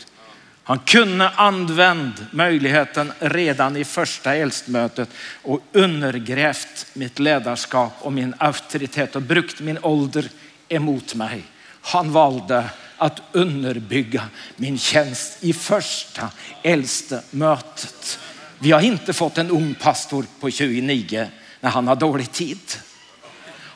Han 0.64 0.78
kunde 0.78 1.28
använt 1.28 2.32
möjligheten 2.32 3.12
redan 3.18 3.76
i 3.76 3.84
första 3.84 4.34
äldstmötet 4.34 5.08
och 5.42 5.60
undergrävt 5.72 6.86
mitt 6.92 7.18
ledarskap 7.18 7.92
och 8.00 8.12
min 8.12 8.34
auktoritet 8.38 9.16
och 9.16 9.22
brukt 9.22 9.60
min 9.60 9.78
ålder 9.82 10.28
emot 10.68 11.14
mig. 11.14 11.42
Han 11.80 12.12
valde 12.12 12.64
att 12.96 13.22
underbygga 13.32 14.22
min 14.56 14.78
tjänst 14.78 15.44
i 15.44 15.52
första 15.52 16.30
äldste 16.62 17.22
mötet. 17.30 18.18
Vi 18.58 18.72
har 18.72 18.80
inte 18.80 19.12
fått 19.12 19.38
en 19.38 19.50
ung 19.50 19.74
pastor 19.74 20.26
på 20.40 20.50
29 20.50 21.28
när 21.60 21.70
han 21.70 21.88
har 21.88 21.96
dålig 21.96 22.32
tid. 22.32 22.72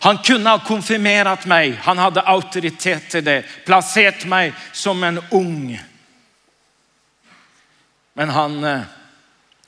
Han 0.01 0.18
kunde 0.18 0.51
ha 0.51 0.59
konfirmerat 0.59 1.46
mig. 1.46 1.79
Han 1.83 1.99
hade 1.99 2.20
auktoritet 2.20 3.11
till 3.11 3.25
det. 3.25 3.44
Placerat 3.64 4.25
mig 4.25 4.53
som 4.72 5.05
en 5.05 5.20
ung 5.31 5.81
men 8.16 8.29
han 8.29 8.64
eh, 8.64 8.81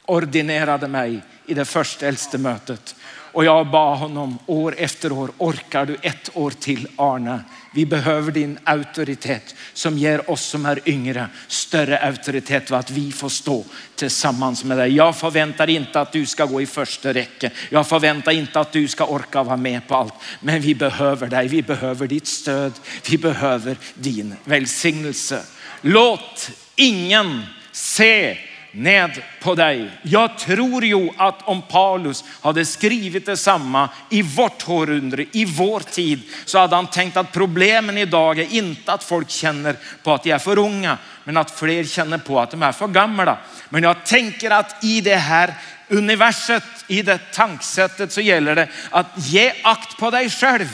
ordinerade 0.06 0.88
mig 0.88 1.20
i 1.46 1.54
det 1.54 1.64
första 1.64 2.06
äldste 2.06 2.38
mötet. 2.38 2.94
Och 3.32 3.44
jag 3.44 3.70
bad 3.70 3.98
honom 3.98 4.38
år 4.46 4.74
efter 4.78 5.12
år, 5.12 5.30
orkar 5.38 5.86
du 5.86 5.96
ett 6.02 6.30
år 6.36 6.50
till 6.50 6.88
Arne? 6.96 7.44
Vi 7.74 7.86
behöver 7.86 8.32
din 8.32 8.58
auktoritet 8.64 9.54
som 9.72 9.98
ger 9.98 10.30
oss 10.30 10.42
som 10.42 10.66
är 10.66 10.88
yngre 10.88 11.28
större 11.48 11.98
auktoritet 11.98 12.70
och 12.70 12.78
att 12.78 12.90
vi 12.90 13.12
får 13.12 13.28
stå 13.28 13.64
tillsammans 13.94 14.64
med 14.64 14.78
dig. 14.78 14.96
Jag 14.96 15.16
förväntar 15.16 15.70
inte 15.70 16.00
att 16.00 16.12
du 16.12 16.26
ska 16.26 16.44
gå 16.44 16.62
i 16.62 16.66
första 16.66 17.14
räcke. 17.14 17.50
Jag 17.70 17.86
förväntar 17.86 18.32
inte 18.32 18.60
att 18.60 18.72
du 18.72 18.88
ska 18.88 19.06
orka 19.06 19.42
vara 19.42 19.56
med 19.56 19.88
på 19.88 19.94
allt. 19.94 20.14
Men 20.40 20.60
vi 20.60 20.74
behöver 20.74 21.26
dig. 21.26 21.48
Vi 21.48 21.62
behöver 21.62 22.06
ditt 22.06 22.26
stöd. 22.26 22.72
Vi 23.10 23.18
behöver 23.18 23.76
din 23.94 24.34
välsignelse. 24.44 25.42
Låt 25.80 26.50
ingen 26.76 27.42
se 27.78 28.38
ned 28.72 29.22
på 29.40 29.54
dig. 29.54 29.90
Jag 30.02 30.38
tror 30.38 30.84
ju 30.84 31.10
att 31.16 31.42
om 31.42 31.62
Paulus 31.62 32.24
hade 32.40 32.64
skrivit 32.64 33.26
detsamma 33.26 33.88
i 34.10 34.22
vårt 34.22 34.68
århundrade, 34.68 35.26
i 35.32 35.44
vår 35.44 35.80
tid, 35.80 36.22
så 36.44 36.58
hade 36.58 36.76
han 36.76 36.86
tänkt 36.86 37.16
att 37.16 37.32
problemen 37.32 37.98
idag 37.98 38.38
är 38.38 38.52
inte 38.52 38.92
att 38.92 39.04
folk 39.04 39.30
känner 39.30 39.76
på 40.02 40.14
att 40.14 40.22
de 40.22 40.30
är 40.30 40.38
för 40.38 40.58
unga, 40.58 40.98
men 41.24 41.36
att 41.36 41.50
fler 41.50 41.84
känner 41.84 42.18
på 42.18 42.40
att 42.40 42.50
de 42.50 42.62
är 42.62 42.72
för 42.72 42.88
gamla. 42.88 43.38
Men 43.68 43.82
jag 43.82 44.04
tänker 44.04 44.50
att 44.50 44.84
i 44.84 45.00
det 45.00 45.16
här 45.16 45.54
universet, 45.88 46.64
i 46.86 47.02
det 47.02 47.18
tankesättet, 47.32 48.12
så 48.12 48.20
gäller 48.20 48.54
det 48.54 48.68
att 48.90 49.06
ge 49.16 49.52
akt 49.62 49.98
på 49.98 50.10
dig 50.10 50.30
själv. 50.30 50.68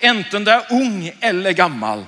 Enten 0.00 0.44
du 0.44 0.50
är 0.50 0.62
ung 0.70 1.12
eller 1.20 1.52
gammal. 1.52 2.04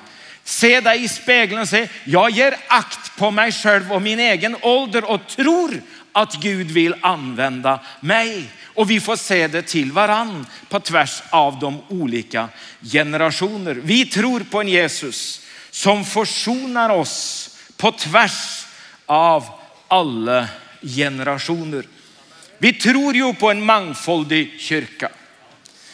Se 0.50 0.80
dig 0.80 1.04
i 1.04 1.08
spegeln 1.08 1.60
och 1.60 1.68
säg, 1.68 1.90
jag 2.04 2.30
ger 2.30 2.56
akt 2.66 3.16
på 3.16 3.30
mig 3.30 3.52
själv 3.52 3.92
och 3.92 4.02
min 4.02 4.20
egen 4.20 4.56
ålder 4.62 5.04
och 5.04 5.26
tror 5.26 5.82
att 6.12 6.34
Gud 6.34 6.70
vill 6.70 6.94
använda 7.00 7.80
mig. 8.00 8.44
Och 8.64 8.90
vi 8.90 9.00
får 9.00 9.16
se 9.16 9.46
det 9.46 9.62
till 9.62 9.92
varann 9.92 10.46
på 10.68 10.80
tvärs 10.80 11.22
av 11.30 11.58
de 11.58 11.80
olika 11.88 12.48
generationer. 12.82 13.74
Vi 13.74 14.06
tror 14.06 14.40
på 14.40 14.60
en 14.60 14.68
Jesus 14.68 15.40
som 15.70 16.04
försonar 16.04 16.90
oss 16.90 17.50
på 17.76 17.92
tvärs 17.92 18.66
av 19.06 19.44
alla 19.88 20.48
generationer. 20.82 21.84
Vi 22.58 22.72
tror 22.72 23.14
ju 23.14 23.34
på 23.34 23.50
en 23.50 23.64
mångfaldig 23.64 24.60
kyrka, 24.60 25.08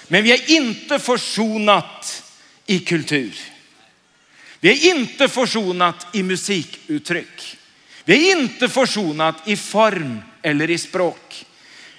men 0.09 0.23
vi 0.23 0.33
är 0.33 0.51
inte 0.51 0.99
försonat 0.99 2.23
i 2.67 2.79
kultur. 2.79 3.56
Vi 4.61 4.71
är 4.71 4.97
inte 4.97 5.29
försonat 5.29 6.07
i 6.13 6.23
musikuttryck. 6.23 7.57
Vi 8.05 8.33
är 8.33 8.37
inte 8.41 8.69
försonat 8.69 9.37
i 9.45 9.57
form 9.57 10.23
eller 10.43 10.71
i 10.71 10.79
språk. 10.79 11.47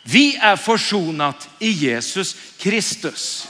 Vi 0.04 0.36
är 0.36 0.56
försonat 0.56 1.50
i 1.60 1.70
Jesus 1.70 2.36
Kristus. 2.58 3.48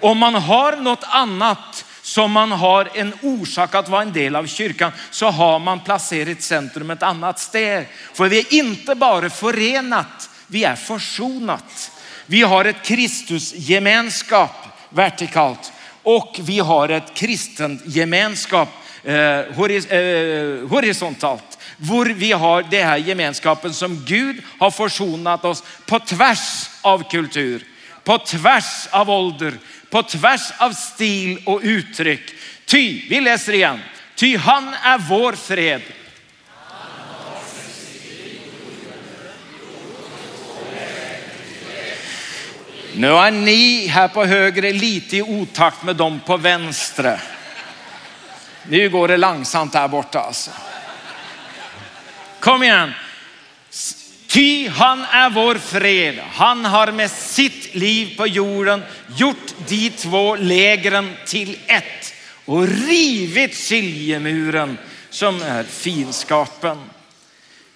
Om 0.00 0.18
man 0.18 0.34
har 0.34 0.76
något 0.76 1.04
annat 1.04 1.84
som 2.02 2.32
man 2.32 2.52
har 2.52 2.90
en 2.94 3.14
orsak 3.22 3.74
att 3.74 3.88
vara 3.88 4.02
en 4.02 4.12
del 4.12 4.36
av 4.36 4.46
kyrkan 4.46 4.92
så 5.10 5.30
har 5.30 5.58
man 5.58 5.80
placerat 5.80 6.42
centrum 6.42 6.90
ett 6.90 7.02
annat 7.02 7.38
ställe. 7.38 7.86
För 8.14 8.28
vi 8.28 8.38
är 8.38 8.54
inte 8.54 8.94
bara 8.94 9.30
förenat, 9.30 10.30
vi 10.46 10.64
är 10.64 10.76
försonat. 10.76 11.90
Vi 12.26 12.42
har 12.42 12.64
ett 12.64 12.82
Kristus 12.82 13.54
gemenskap 13.54 14.56
vertikalt 14.90 15.72
och 16.08 16.36
vi 16.42 16.58
har 16.58 16.88
ett 16.88 17.14
kristen 17.14 17.80
gemenskap 17.84 18.68
eh, 19.04 19.14
eh, 19.14 19.46
horisontalt. 20.68 21.58
Hvor 21.76 22.06
vi 22.06 22.32
har 22.32 22.62
det 22.70 22.82
här 22.82 22.96
gemenskapen 22.96 23.74
som 23.74 24.04
Gud 24.06 24.42
har 24.58 24.70
försonat 24.70 25.44
oss 25.44 25.62
på 25.86 25.98
tvärs 25.98 26.70
av 26.82 27.10
kultur, 27.10 27.64
på 28.04 28.18
tvärs 28.18 28.88
av 28.90 29.10
ålder, 29.10 29.54
på 29.90 30.02
tvärs 30.02 30.52
av 30.58 30.72
stil 30.72 31.42
och 31.46 31.60
uttryck. 31.62 32.34
Ty, 32.64 33.08
vi 33.08 33.20
läser 33.20 33.52
igen, 33.52 33.80
ty 34.14 34.36
han 34.36 34.74
är 34.82 34.98
vår 34.98 35.32
fred. 35.32 35.82
Nu 42.94 43.08
är 43.08 43.30
ni 43.30 43.86
här 43.86 44.08
på 44.08 44.24
höger 44.24 44.72
lite 44.72 45.16
i 45.16 45.22
otakt 45.22 45.82
med 45.82 45.96
dem 45.96 46.20
på 46.26 46.36
vänster. 46.36 47.20
Nu 48.68 48.90
går 48.90 49.08
det 49.08 49.16
långsamt 49.16 49.74
här 49.74 49.88
borta 49.88 50.20
alltså. 50.20 50.50
Kom 52.40 52.62
igen. 52.62 52.92
Ty 54.26 54.68
han 54.68 55.04
är 55.04 55.30
vår 55.30 55.54
fred. 55.54 56.20
Han 56.32 56.64
har 56.64 56.92
med 56.92 57.10
sitt 57.10 57.74
liv 57.74 58.16
på 58.16 58.26
jorden 58.26 58.82
gjort 59.16 59.54
de 59.68 59.90
två 59.90 60.36
lägren 60.36 61.16
till 61.26 61.58
ett 61.66 62.14
och 62.44 62.68
rivit 62.68 63.54
skiljemuren 63.54 64.78
som 65.10 65.42
är 65.42 65.64
finskapen. 65.64 66.78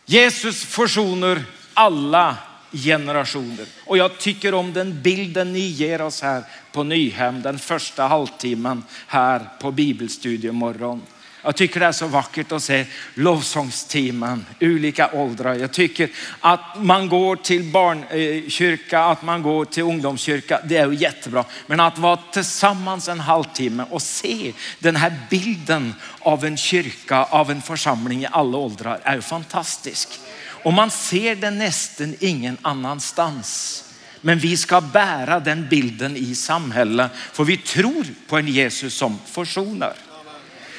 Jesus 0.07 0.65
försonar 0.65 1.43
alla 1.75 2.37
generationer. 2.73 3.67
Och 3.85 3.99
jag 3.99 4.19
tycker 4.19 4.55
om 4.55 4.73
den 4.73 5.03
bilden 5.03 5.53
ni 5.53 5.61
ger 5.61 6.03
oss 6.03 6.23
här 6.23 6.43
på 6.73 6.83
Nyhem 6.83 7.43
den 7.43 7.59
första 7.59 8.07
halvtimmen 8.07 8.85
här 9.07 9.49
på 9.61 9.71
bibelstudiemorgon. 9.71 11.03
Jag 11.45 11.57
tycker 11.57 11.81
det 11.81 11.87
är 11.87 11.93
så 11.93 12.07
vackert 12.07 12.53
att 12.53 12.63
se 12.63 12.87
lovsångsteamen, 13.15 14.47
olika 14.61 15.11
åldrar. 15.13 15.55
Jag 15.55 15.73
tycker 15.73 16.11
att 16.41 16.61
man 16.77 17.09
går 17.09 17.37
till 17.37 17.65
barnkyrka, 17.65 19.01
att 19.01 19.23
man 19.23 19.43
går 19.43 19.65
till 19.65 19.83
ungdomskyrka, 19.83 20.61
det 20.65 20.77
är 20.77 20.91
ju 20.91 20.97
jättebra. 20.97 21.45
Men 21.67 21.81
att 21.81 21.99
vara 21.99 22.19
tillsammans 22.33 23.09
en 23.09 23.21
halvtimme 23.21 23.85
och 23.91 24.03
se 24.03 24.53
den 24.79 24.97
här 24.97 25.17
bilden 25.31 25.95
av 26.21 26.45
en 26.45 26.57
kyrka, 26.57 27.25
av 27.25 27.51
en 27.51 27.63
församling 27.63 28.23
i 28.23 28.29
alla 28.31 28.59
åldrar 28.59 29.01
är 29.03 29.15
ju 29.15 29.23
fantastisk. 29.23 30.21
Och 30.63 30.73
man 30.73 30.91
ser 30.91 31.37
det 31.37 31.51
nästan 31.51 32.17
ingen 32.21 32.59
annanstans. 32.63 33.79
Men 34.21 34.39
vi 34.39 34.57
ska 34.57 34.81
bära 34.81 35.41
den 35.41 35.69
bilden 35.69 36.17
i 36.17 36.35
samhället 36.35 37.11
för 37.33 37.45
vi 37.45 37.57
tror 37.57 38.07
på 38.29 38.39
en 38.39 38.49
Jesus 38.49 38.95
som 38.95 39.19
försonar. 39.27 39.95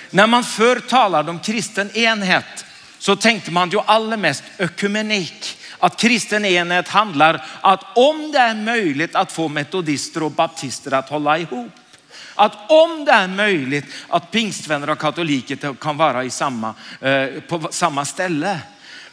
När 0.09 0.27
man 0.27 0.43
förr 0.43 0.79
talade 0.79 1.31
om 1.31 1.39
kristen 1.39 1.97
enhet 1.97 2.65
så 2.99 3.15
tänkte 3.15 3.51
man 3.51 3.69
ju 3.69 3.79
allra 3.85 4.17
mest 4.17 4.43
ökumenik. 4.57 5.57
Att 5.79 5.97
kristen 5.97 6.45
enhet 6.45 6.87
handlar 6.87 7.45
att 7.61 7.97
om 7.97 8.31
det 8.31 8.39
är 8.39 8.55
möjligt 8.55 9.15
att 9.15 9.31
få 9.31 9.47
metodister 9.47 10.23
och 10.23 10.31
baptister 10.31 10.93
att 10.93 11.09
hålla 11.09 11.37
ihop. 11.37 11.71
Att 12.35 12.71
om 12.71 13.05
det 13.05 13.11
är 13.11 13.27
möjligt 13.27 13.85
att 14.09 14.31
pingstvänner 14.31 14.89
och 14.89 14.99
katoliker 14.99 15.73
kan 15.73 15.97
vara 15.97 16.23
i 16.23 16.29
samma, 16.29 16.73
eh, 17.01 17.27
på 17.47 17.67
samma 17.71 18.05
ställe. 18.05 18.59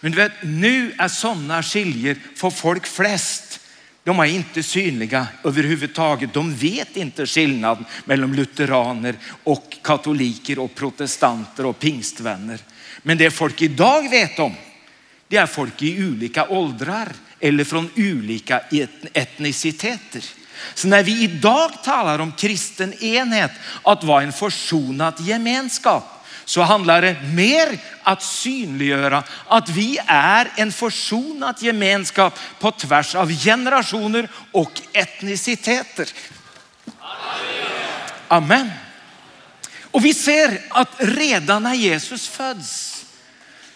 Men 0.01 0.13
du 0.13 0.17
vet, 0.17 0.33
nu 0.43 0.93
är 0.99 1.09
sådana 1.09 1.63
skiljer 1.63 2.17
för 2.37 2.51
folk 2.51 2.87
flest. 2.87 3.61
De 4.05 4.21
är 4.21 4.25
inte 4.25 4.63
synliga 4.63 5.27
överhuvudtaget. 5.45 6.35
De 6.35 6.55
vet 6.55 6.97
inte 6.97 7.27
skillnaden 7.27 7.85
mellan 8.05 8.37
lutheraner 8.37 9.15
och 9.45 9.77
katoliker 9.83 10.59
och 10.59 10.75
protestanter 10.75 11.67
och 11.67 11.79
pingstvänner. 11.79 12.61
Men 13.03 13.19
det 13.19 13.31
folk 13.31 13.63
idag 13.63 14.11
vet 14.11 14.39
om, 14.39 14.55
det 15.29 15.37
är 15.37 15.47
folk 15.47 15.83
i 15.83 16.05
olika 16.05 16.49
åldrar 16.49 17.09
eller 17.41 17.65
från 17.65 17.91
olika 17.97 18.61
etniciteter. 19.13 20.25
Så 20.75 20.89
när 20.89 21.03
vi 21.03 21.23
idag 21.23 21.71
talar 21.85 22.19
om 22.19 22.33
kristen 22.33 23.05
enhet, 23.05 23.51
att 23.83 24.05
vara 24.05 24.23
en 24.23 24.33
försonad 24.33 25.15
gemenskap, 25.21 26.20
så 26.51 26.63
handlar 26.63 27.03
det 27.03 27.17
mer 27.35 27.79
att 28.03 28.23
synliggöra 28.23 29.23
att 29.47 29.69
vi 29.69 29.99
är 30.07 30.51
en 30.57 30.73
försonad 30.73 31.57
gemenskap 31.63 32.39
på 32.59 32.71
tvärs 32.71 33.15
av 33.15 33.33
generationer 33.33 34.29
och 34.53 34.81
etniciteter. 34.93 36.09
Amen. 38.29 38.71
Och 39.83 40.05
vi 40.05 40.15
ser 40.15 40.61
att 40.69 40.89
redan 40.99 41.63
när 41.63 41.75
Jesus 41.75 42.29
föds 42.29 43.05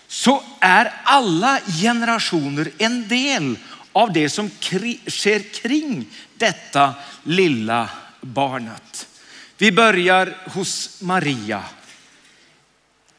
så 0.09 0.43
är 0.61 0.93
alla 1.05 1.61
generationer 1.83 2.71
en 2.79 3.09
del 3.09 3.57
av 3.93 4.13
det 4.13 4.29
som 4.29 4.51
sker 4.61 5.63
kring 5.63 6.07
detta 6.35 6.95
lilla 7.23 7.89
barnet. 8.21 9.09
Vi 9.59 9.73
börjar 9.73 10.37
hos 10.47 11.03
Maria 11.03 11.63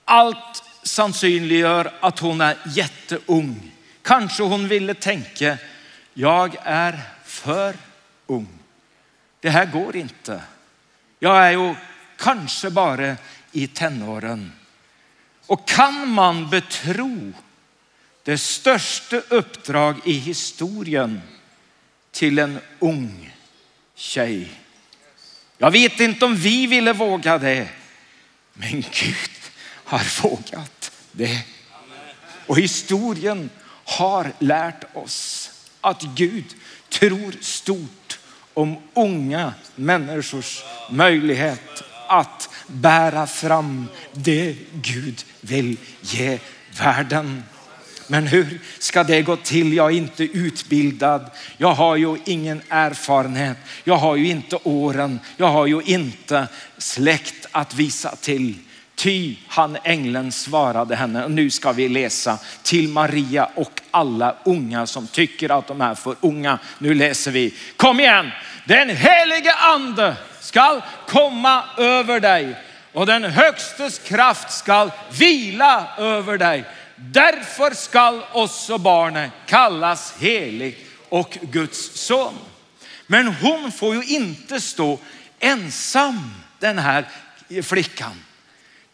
allt 0.05 0.63
sannsynliggör 0.83 1.93
att 1.99 2.19
hon 2.19 2.41
är 2.41 2.57
jätteung. 2.65 3.71
Kanske 4.01 4.43
hon 4.43 4.67
ville 4.67 4.93
tänka, 4.93 5.57
jag 6.13 6.55
är 6.63 7.01
för 7.25 7.75
ung. 8.27 8.47
Det 9.39 9.49
här 9.49 9.65
går 9.65 9.95
inte. 9.95 10.41
Jag 11.19 11.47
är 11.47 11.51
ju 11.51 11.75
kanske 12.17 12.69
bara 12.69 13.15
i 13.51 13.67
tenåren. 13.67 14.51
Och 15.45 15.67
kan 15.67 16.09
man 16.09 16.49
betro 16.49 17.33
det 18.23 18.37
största 18.37 19.17
uppdrag 19.29 19.95
i 20.05 20.13
historien 20.13 21.21
till 22.11 22.39
en 22.39 22.59
ung 22.79 23.33
tjej. 23.95 24.51
Jag 25.57 25.71
vet 25.71 25.99
inte 25.99 26.25
om 26.25 26.35
vi 26.35 26.67
ville 26.67 26.93
våga 26.93 27.37
det, 27.37 27.67
men 28.53 28.81
Gud 28.81 29.34
har 29.85 30.21
vågat 30.23 30.91
det. 31.11 31.41
Och 32.47 32.59
historien 32.59 33.49
har 33.85 34.31
lärt 34.39 34.95
oss 34.95 35.51
att 35.81 36.01
Gud 36.01 36.55
tror 36.89 37.35
stort 37.41 38.19
om 38.53 38.77
unga 38.93 39.53
människors 39.75 40.63
möjlighet 40.91 41.83
att 42.07 42.49
bära 42.67 43.27
fram 43.27 43.87
det 44.11 44.55
Gud 44.73 45.25
vill 45.41 45.77
ge 46.01 46.39
världen. 46.79 47.43
Men 48.07 48.27
hur 48.27 48.61
ska 48.79 49.03
det 49.03 49.21
gå 49.21 49.35
till? 49.35 49.73
Jag 49.73 49.91
är 49.91 49.97
inte 49.97 50.23
utbildad. 50.23 51.31
Jag 51.57 51.73
har 51.73 51.95
ju 51.95 52.17
ingen 52.25 52.61
erfarenhet. 52.69 53.57
Jag 53.83 53.97
har 53.97 54.15
ju 54.15 54.27
inte 54.27 54.57
åren. 54.63 55.19
Jag 55.37 55.47
har 55.47 55.65
ju 55.65 55.81
inte 55.81 56.47
släkt 56.77 57.45
att 57.51 57.73
visa 57.73 58.15
till. 58.15 58.55
Ty 58.95 59.35
han 59.47 59.77
ängeln 59.83 60.31
svarade 60.31 60.95
henne, 60.95 61.23
och 61.23 61.31
nu 61.31 61.49
ska 61.49 61.71
vi 61.71 61.89
läsa 61.89 62.39
till 62.63 62.89
Maria 62.89 63.49
och 63.55 63.81
alla 63.91 64.35
unga 64.45 64.87
som 64.87 65.07
tycker 65.07 65.57
att 65.59 65.67
de 65.67 65.81
är 65.81 65.95
för 65.95 66.15
unga. 66.21 66.59
Nu 66.79 66.93
läser 66.93 67.31
vi, 67.31 67.53
kom 67.77 67.99
igen, 67.99 68.31
den 68.65 68.89
helige 68.89 69.53
ande 69.53 70.15
skall 70.39 70.81
komma 71.07 71.63
över 71.77 72.19
dig 72.19 72.55
och 72.93 73.05
den 73.05 73.23
högstes 73.23 73.99
kraft 73.99 74.51
skall 74.51 74.91
vila 75.11 75.87
över 75.97 76.37
dig. 76.37 76.63
Därför 76.95 77.73
skall 77.73 78.21
också 78.31 78.77
barnet 78.77 79.31
kallas 79.45 80.15
helig 80.19 80.87
och 81.09 81.37
Guds 81.41 81.99
son. 81.99 82.33
Men 83.07 83.27
hon 83.27 83.71
får 83.71 83.95
ju 83.95 84.03
inte 84.03 84.61
stå 84.61 84.99
ensam 85.39 86.31
den 86.59 86.79
här 86.79 87.05
flickan. 87.63 88.21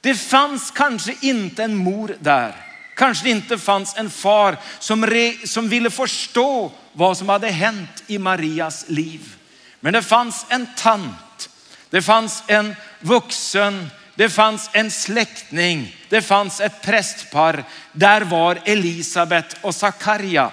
Det 0.01 0.15
fanns 0.15 0.71
kanske 0.71 1.15
inte 1.21 1.63
en 1.63 1.75
mor 1.75 2.15
där. 2.19 2.55
Kanske 2.95 3.23
det 3.23 3.29
inte 3.29 3.57
fanns 3.57 3.97
en 3.97 4.09
far 4.09 4.57
som, 4.79 5.05
re, 5.05 5.33
som 5.47 5.69
ville 5.69 5.89
förstå 5.89 6.71
vad 6.93 7.17
som 7.17 7.29
hade 7.29 7.47
hänt 7.47 8.03
i 8.07 8.17
Marias 8.17 8.85
liv. 8.87 9.35
Men 9.79 9.93
det 9.93 10.01
fanns 10.01 10.45
en 10.49 10.67
tant, 10.77 11.49
det 11.89 12.01
fanns 12.01 12.43
en 12.47 12.75
vuxen, 12.99 13.89
det 14.15 14.29
fanns 14.29 14.69
en 14.73 14.91
släkting, 14.91 15.95
det 16.09 16.21
fanns 16.21 16.61
ett 16.61 16.81
prästpar. 16.81 17.63
Där 17.91 18.21
var 18.21 18.59
Elisabet 18.65 19.57
och 19.61 19.75
Sakarja. 19.75 20.51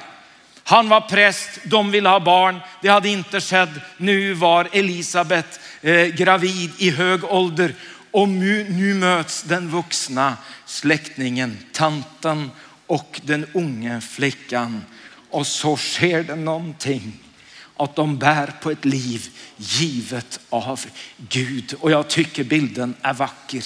Han 0.65 0.89
var 0.89 1.01
präst, 1.01 1.51
de 1.65 1.91
ville 1.91 2.09
ha 2.09 2.21
barn, 2.21 2.61
det 2.83 2.89
hade 2.89 3.09
inte 3.09 3.41
skett. 3.41 3.69
Nu 3.97 4.33
var 4.33 4.69
Elisabet 4.73 5.61
eh, 5.83 6.07
gravid 6.07 6.71
i 6.79 6.91
hög 6.91 7.25
ålder 7.25 7.75
och 8.11 8.29
nu, 8.29 8.67
nu 8.71 8.95
möts 8.95 9.43
den 9.43 9.71
vuxna 9.71 10.37
släktingen, 10.67 11.59
tanten 11.73 12.51
och 12.87 13.21
den 13.25 13.47
unga 13.55 14.01
flickan. 14.01 14.85
Och 15.31 15.47
så 15.47 15.77
sker 15.77 16.23
det 16.23 16.37
någonting 16.37 17.13
att 17.77 17.97
de 17.97 18.19
bär 18.19 18.55
på 18.63 18.71
ett 18.71 18.85
liv 18.85 19.29
givet 19.57 20.41
av 20.51 20.81
Gud. 21.17 21.75
Och 21.81 21.91
jag 21.91 22.09
tycker 22.09 22.45
bilden 22.45 22.95
är 23.03 23.15
vacker. 23.15 23.65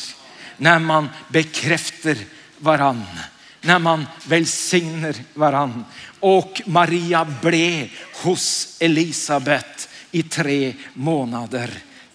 När 0.57 0.79
man 0.79 1.09
bekräftar 1.29 2.17
varann, 2.59 3.05
när 3.61 3.79
man 3.79 4.07
välsignar 4.29 5.15
varann. 5.35 5.85
Och 6.21 6.63
Maria 6.67 7.25
blev 7.43 7.89
hos 8.23 8.77
Elisabet 8.81 9.89
i 10.11 10.23
tre 10.23 10.75
månader. 10.95 11.71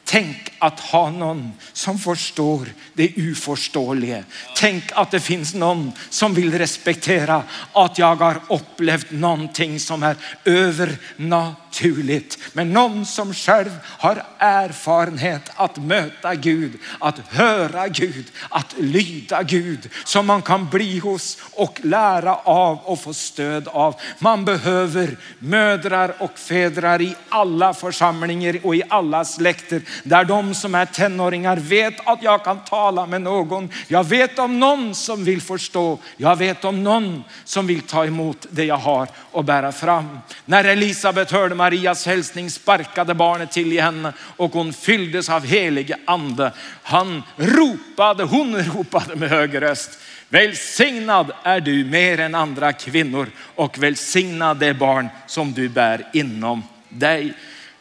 Tänk 0.09 0.53
att 0.59 0.79
ha 0.79 1.09
någon 1.09 1.51
som 1.73 1.99
förstår 1.99 2.67
det 2.93 3.13
oförståeliga. 3.31 4.23
Tänk 4.55 4.83
att 4.91 5.11
det 5.11 5.19
finns 5.19 5.53
någon 5.53 5.91
som 6.09 6.33
vill 6.33 6.57
respektera 6.57 7.43
att 7.73 7.97
jag 7.97 8.15
har 8.15 8.41
upplevt 8.49 9.11
någonting 9.11 9.79
som 9.79 10.03
är 10.03 10.15
övernaturligt. 10.45 12.37
Men 12.53 12.73
någon 12.73 13.05
som 13.05 13.33
själv 13.33 13.71
har 13.83 14.23
erfarenhet 14.37 15.51
att 15.55 15.77
möta 15.77 16.35
Gud, 16.35 16.79
att 16.99 17.19
höra 17.29 17.87
Gud, 17.87 18.25
att 18.49 18.75
lyda 18.77 19.43
Gud. 19.43 19.89
Som 20.05 20.25
man 20.25 20.41
kan 20.41 20.69
bli 20.69 20.99
hos 20.99 21.37
och 21.51 21.79
lära 21.83 22.35
av 22.35 22.79
och 22.79 23.01
få 23.01 23.13
stöd 23.13 23.67
av. 23.67 23.95
Man 24.19 24.45
behöver 24.45 25.17
mödrar 25.39 26.15
och 26.19 26.39
fädrar 26.39 27.01
i 27.01 27.15
alla 27.29 27.73
församlingar 27.73 28.59
och 28.63 28.75
i 28.75 28.83
alla 28.89 29.25
släkter 29.25 29.81
där 30.03 30.25
de 30.25 30.53
som 30.53 30.75
är 30.75 30.85
tenåringar 30.85 31.57
vet 31.57 32.07
att 32.07 32.23
jag 32.23 32.43
kan 32.43 32.63
tala 32.63 33.05
med 33.05 33.21
någon. 33.21 33.69
Jag 33.87 34.03
vet 34.03 34.39
om 34.39 34.59
någon 34.59 34.95
som 34.95 35.23
vill 35.23 35.41
förstå. 35.41 35.99
Jag 36.17 36.35
vet 36.35 36.65
om 36.65 36.83
någon 36.83 37.23
som 37.43 37.67
vill 37.67 37.81
ta 37.81 38.05
emot 38.05 38.45
det 38.49 38.65
jag 38.65 38.77
har 38.77 39.07
och 39.31 39.43
bära 39.43 39.71
fram. 39.71 40.19
När 40.45 40.63
Elisabet 40.63 41.31
hörde 41.31 41.55
Marias 41.55 42.05
hälsning 42.05 42.49
sparkade 42.49 43.13
barnet 43.13 43.51
till 43.51 43.73
i 43.73 43.79
henne 43.79 44.13
och 44.19 44.53
hon 44.53 44.73
fylldes 44.73 45.29
av 45.29 45.45
helige 45.45 45.97
ande. 46.05 46.51
Han 46.83 47.23
ropade, 47.35 48.23
hon 48.23 48.57
ropade 48.57 49.15
med 49.15 49.29
hög 49.29 49.61
röst. 49.61 49.99
Välsignad 50.29 51.31
är 51.43 51.59
du 51.59 51.85
mer 51.85 52.19
än 52.19 52.35
andra 52.35 52.73
kvinnor 52.73 53.29
och 53.55 53.77
välsignad 53.77 54.57
det 54.57 54.73
barn 54.73 55.09
som 55.27 55.53
du 55.53 55.69
bär 55.69 56.07
inom 56.13 56.63
dig. 56.89 57.33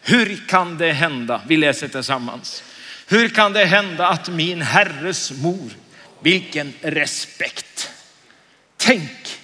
Hur 0.08 0.46
kan 0.48 0.78
det 0.78 0.92
hända? 0.92 1.42
Vi 1.46 1.56
läser 1.56 1.88
tillsammans. 1.88 2.62
Hur 3.06 3.28
kan 3.28 3.52
det 3.52 3.64
hända 3.64 4.08
att 4.08 4.28
min 4.28 4.62
herres 4.62 5.32
mor, 5.32 5.70
vilken 6.20 6.72
respekt. 6.80 7.90
Tänk 8.76 9.40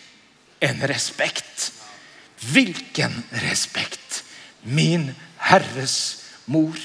en 0.61 0.81
respekt. 0.81 1.73
Vilken 2.53 3.23
respekt. 3.31 4.25
Min 4.63 5.15
herres 5.37 6.25
mor. 6.45 6.77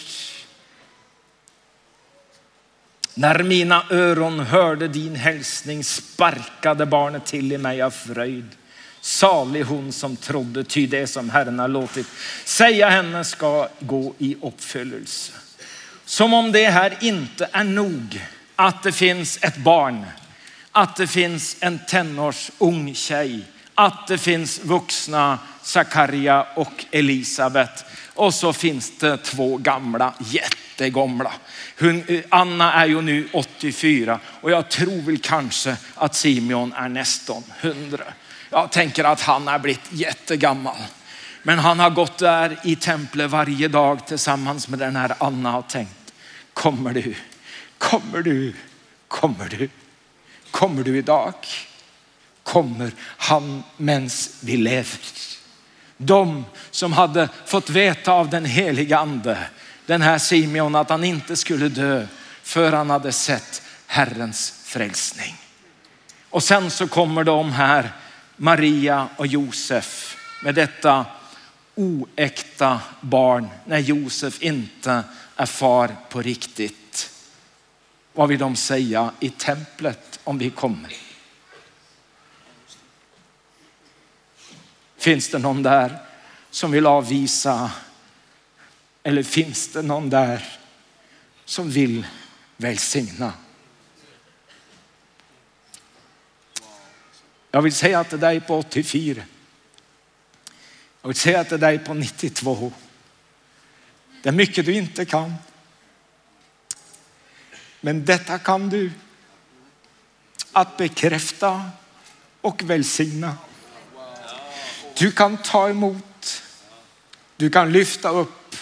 När 3.13 3.43
mina 3.43 3.85
öron 3.89 4.39
hörde 4.39 4.87
din 4.87 5.15
hälsning 5.15 5.83
sparkade 5.83 6.85
barnet 6.85 7.25
till 7.25 7.51
i 7.51 7.57
mig 7.57 7.81
av 7.81 7.91
fröjd. 7.91 8.49
Salig 9.07 9.63
hon 9.63 9.91
som 9.91 10.15
trodde, 10.15 10.63
ty 10.63 10.87
det 10.87 11.07
som 11.07 11.29
Herren 11.29 11.59
har 11.59 11.67
låtit 11.67 12.07
säga 12.45 12.89
henne 12.89 13.23
ska 13.23 13.67
gå 13.79 14.13
i 14.17 14.37
uppfyllelse. 14.41 15.33
Som 16.05 16.33
om 16.33 16.51
det 16.51 16.69
här 16.69 16.97
inte 17.01 17.49
är 17.51 17.63
nog 17.63 18.21
att 18.55 18.83
det 18.83 18.91
finns 18.91 19.39
ett 19.41 19.57
barn, 19.57 20.05
att 20.71 20.95
det 20.95 21.07
finns 21.07 21.57
en 21.59 21.79
tenårsung 21.87 22.95
tjej, 22.95 23.41
att 23.75 24.07
det 24.07 24.17
finns 24.17 24.59
vuxna 24.63 25.39
Sakarja 25.61 26.47
och 26.55 26.85
Elisabet 26.91 27.85
och 28.13 28.33
så 28.33 28.53
finns 28.53 28.97
det 28.99 29.17
två 29.17 29.57
gamla, 29.57 30.13
jättegamla. 30.19 31.31
Anna 32.29 32.73
är 32.73 32.85
ju 32.85 33.01
nu 33.01 33.27
84 33.33 34.19
och 34.41 34.51
jag 34.51 34.69
tror 34.69 35.01
väl 35.01 35.17
kanske 35.17 35.77
att 35.95 36.15
Simeon 36.15 36.73
är 36.73 36.89
nästan 36.89 37.43
100. 37.61 38.03
Jag 38.49 38.71
tänker 38.71 39.03
att 39.03 39.21
han 39.21 39.47
har 39.47 39.59
blivit 39.59 39.91
jättegammal. 39.91 40.77
Men 41.43 41.59
han 41.59 41.79
har 41.79 41.89
gått 41.89 42.17
där 42.17 42.59
i 42.63 42.75
templet 42.75 43.31
varje 43.31 43.67
dag 43.67 44.07
tillsammans 44.07 44.67
med 44.67 44.79
den 44.79 44.95
här 44.95 45.15
Anna 45.17 45.57
och 45.57 45.69
tänkt, 45.69 46.13
kommer 46.53 46.93
du, 46.93 47.15
kommer 47.77 48.21
du, 48.21 48.53
kommer 49.07 49.49
du, 49.49 49.69
kommer 50.51 50.83
du 50.83 50.97
idag? 50.97 51.33
Kommer 52.43 52.91
han 53.17 53.63
mens 53.77 54.37
vi 54.41 54.57
lever? 54.57 54.99
De 55.97 56.45
som 56.71 56.93
hade 56.93 57.29
fått 57.45 57.69
veta 57.69 58.11
av 58.11 58.29
den 58.29 58.45
heliga 58.45 58.97
ande, 58.97 59.37
den 59.85 60.01
här 60.01 60.17
Simeon, 60.17 60.75
att 60.75 60.89
han 60.89 61.03
inte 61.03 61.35
skulle 61.35 61.69
dö 61.69 62.07
för 62.43 62.71
han 62.71 62.89
hade 62.89 63.11
sett 63.11 63.61
Herrens 63.87 64.53
frälsning. 64.65 65.35
Och 66.29 66.43
sen 66.43 66.71
så 66.71 66.87
kommer 66.87 67.23
de 67.23 67.51
här 67.51 67.91
Maria 68.37 69.09
och 69.17 69.27
Josef 69.27 70.17
med 70.43 70.55
detta 70.55 71.05
oäkta 71.75 72.81
barn 73.01 73.47
när 73.65 73.79
Josef 73.79 74.41
inte 74.41 75.03
är 75.35 75.45
far 75.45 75.95
på 76.09 76.21
riktigt. 76.21 77.11
Vad 78.13 78.29
vill 78.29 78.39
de 78.39 78.55
säga 78.55 79.11
i 79.19 79.29
templet 79.29 80.19
om 80.23 80.37
vi 80.37 80.49
kommer? 80.49 80.93
Finns 84.97 85.29
det 85.29 85.39
någon 85.39 85.63
där 85.63 85.97
som 86.49 86.71
vill 86.71 86.85
avvisa? 86.85 87.71
Eller 89.03 89.23
finns 89.23 89.67
det 89.67 89.81
någon 89.81 90.09
där 90.09 90.59
som 91.45 91.69
vill 91.69 92.07
välsigna? 92.57 93.33
Jag 97.57 97.61
vill 97.61 97.73
säga 97.73 98.03
till 98.03 98.19
dig 98.19 98.39
på 98.39 98.57
84. 98.57 99.23
Jag 101.01 101.07
vill 101.07 101.17
säga 101.17 101.43
till 101.43 101.59
dig 101.59 101.79
på 101.79 101.93
92. 101.93 102.71
Det 104.23 104.29
är 104.29 104.33
mycket 104.33 104.65
du 104.65 104.73
inte 104.73 105.05
kan. 105.05 105.33
Men 107.81 108.05
detta 108.05 108.39
kan 108.39 108.69
du. 108.69 108.91
Att 110.51 110.77
bekräfta 110.77 111.69
och 112.41 112.63
välsigna. 112.63 113.37
Du 114.97 115.11
kan 115.11 115.37
ta 115.37 115.69
emot. 115.69 116.43
Du 117.37 117.49
kan 117.49 117.71
lyfta 117.71 118.09
upp 118.09 118.55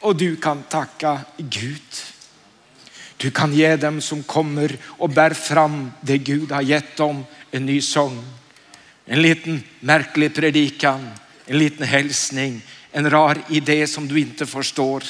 och 0.00 0.16
du 0.16 0.36
kan 0.36 0.62
tacka 0.62 1.20
Gud. 1.36 1.94
Du 3.16 3.30
kan 3.30 3.54
ge 3.54 3.76
dem 3.76 4.00
som 4.00 4.22
kommer 4.22 4.76
och 4.84 5.10
bär 5.10 5.30
fram 5.30 5.92
det 6.00 6.18
Gud 6.18 6.52
har 6.52 6.62
gett 6.62 6.96
dem 6.96 7.24
en 7.54 7.66
ny 7.66 7.80
sång. 7.80 8.24
En 9.06 9.22
liten 9.22 9.62
märklig 9.80 10.34
predikan, 10.34 11.10
en 11.46 11.58
liten 11.58 11.86
hälsning, 11.86 12.62
en 12.92 13.10
rar 13.10 13.38
idé 13.48 13.86
som 13.86 14.08
du 14.08 14.20
inte 14.20 14.46
förstår. 14.46 15.04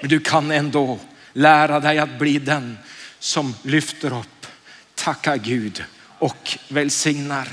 Men 0.00 0.10
du 0.10 0.20
kan 0.20 0.50
ändå 0.50 0.98
lära 1.32 1.80
dig 1.80 1.98
att 1.98 2.18
bli 2.18 2.38
den 2.38 2.78
som 3.18 3.54
lyfter 3.62 4.18
upp, 4.18 4.46
tackar 4.94 5.36
Gud 5.36 5.84
och 6.18 6.58
välsignar. 6.68 7.48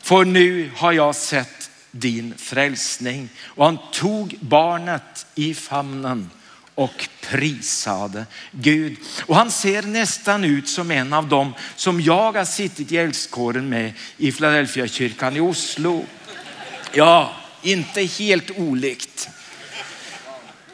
För 0.00 0.24
nu 0.24 0.70
har 0.76 0.92
jag 0.92 1.14
sett 1.14 1.70
din 1.90 2.34
frälsning. 2.36 3.28
Och 3.42 3.64
han 3.64 3.78
tog 3.92 4.36
barnet 4.40 5.26
i 5.34 5.54
famnen 5.54 6.30
och 6.78 7.08
prisade 7.20 8.26
Gud. 8.50 8.96
Och 9.26 9.36
han 9.36 9.50
ser 9.50 9.82
nästan 9.82 10.44
ut 10.44 10.68
som 10.68 10.90
en 10.90 11.12
av 11.12 11.28
dem 11.28 11.54
som 11.76 12.00
jag 12.00 12.32
har 12.32 12.44
suttit 12.44 12.92
i 12.92 12.96
eldskåren 12.96 13.68
med 13.68 13.92
i 14.16 14.32
Philadelphia 14.32 14.88
kyrkan 14.88 15.36
i 15.36 15.40
Oslo. 15.40 16.04
Ja, 16.92 17.32
inte 17.62 18.02
helt 18.02 18.50
olikt. 18.50 19.28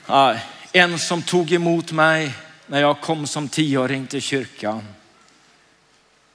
Ja, 0.06 0.36
en 0.72 0.98
som 0.98 1.22
tog 1.22 1.52
emot 1.52 1.92
mig 1.92 2.32
när 2.66 2.80
jag 2.80 3.00
kom 3.00 3.26
som 3.26 3.48
tioåring 3.48 4.06
till 4.06 4.22
kyrkan. 4.22 4.84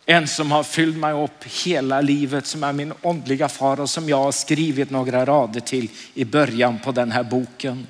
En 0.06 0.28
som 0.28 0.52
har 0.52 0.64
fyllt 0.64 0.98
mig 0.98 1.14
upp 1.14 1.44
hela 1.66 2.02
livet, 2.02 2.46
som 2.46 2.64
är 2.64 2.74
min 2.74 2.94
åndliga 3.02 3.50
far 3.50 3.80
och 3.80 3.90
som 3.90 4.10
jag 4.10 4.24
har 4.24 4.32
skrivit 4.32 4.90
några 4.90 5.26
rader 5.26 5.60
till 5.60 5.90
i 6.14 6.26
början 6.26 6.80
på 6.80 6.92
den 6.92 7.12
här 7.12 7.24
boken. 7.24 7.88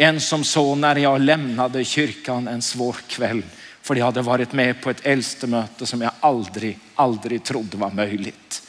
En 0.00 0.20
som 0.20 0.44
så 0.44 0.74
när 0.74 0.96
jag 0.96 1.20
lämnade 1.20 1.84
kyrkan 1.84 2.48
en 2.48 2.62
svår 2.62 2.96
kväll, 3.06 3.42
för 3.82 3.96
jag 3.96 4.04
hade 4.04 4.22
varit 4.22 4.52
med 4.52 4.82
på 4.82 4.90
ett 4.90 5.06
äldstemöte 5.06 5.86
som 5.86 6.00
jag 6.00 6.10
aldrig, 6.20 6.78
aldrig 6.94 7.44
trodde 7.44 7.76
var 7.76 7.90
möjligt. 7.90 8.62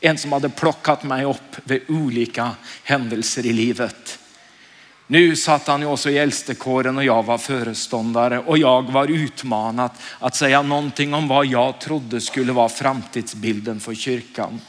En 0.00 0.18
som 0.18 0.32
hade 0.32 0.48
plockat 0.48 1.02
mig 1.02 1.24
upp 1.24 1.56
vid 1.64 1.82
olika 1.88 2.50
händelser 2.84 3.46
i 3.46 3.52
livet. 3.52 4.18
Nu 5.06 5.36
satt 5.36 5.66
han 5.66 5.80
ju 5.80 5.86
också 5.86 6.10
i 6.10 6.18
äldstekåren 6.18 6.98
och 6.98 7.04
jag 7.04 7.22
var 7.22 7.38
föreståndare 7.38 8.38
och 8.38 8.58
jag 8.58 8.90
var 8.90 9.10
utmanad 9.10 9.90
att 10.18 10.36
säga 10.36 10.62
någonting 10.62 11.14
om 11.14 11.28
vad 11.28 11.46
jag 11.46 11.80
trodde 11.80 12.20
skulle 12.20 12.52
vara 12.52 12.68
framtidsbilden 12.68 13.80
för 13.80 13.94
kyrkan. 13.94 14.60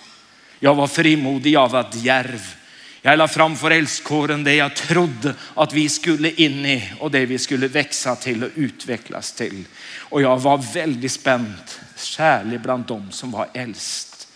Jag 0.60 0.76
var 0.76 0.88
frimodig, 0.88 1.52
jag 1.52 1.70
var 1.70 1.86
djärv. 1.94 2.56
Jag 3.04 3.18
la 3.18 3.28
fram 3.28 3.56
för 3.56 3.72
älskåren 3.72 4.44
det 4.44 4.54
jag 4.56 4.76
trodde 4.76 5.36
att 5.56 5.74
vi 5.74 5.90
skulle 5.90 6.32
in 6.32 6.66
i 6.66 6.94
och 7.00 7.12
det 7.12 7.26
vi 7.26 7.40
skulle 7.40 7.68
växa 7.68 8.16
till 8.16 8.44
och 8.44 8.50
utvecklas 8.56 9.32
till. 9.34 9.66
Och 9.98 10.22
jag 10.22 10.38
var 10.38 10.58
väldigt 10.58 11.12
spänd, 11.12 11.54
särskilt 11.96 12.62
bland 12.62 12.86
dem 12.86 13.12
som 13.12 13.32
var 13.32 13.48
äldst. 13.54 14.28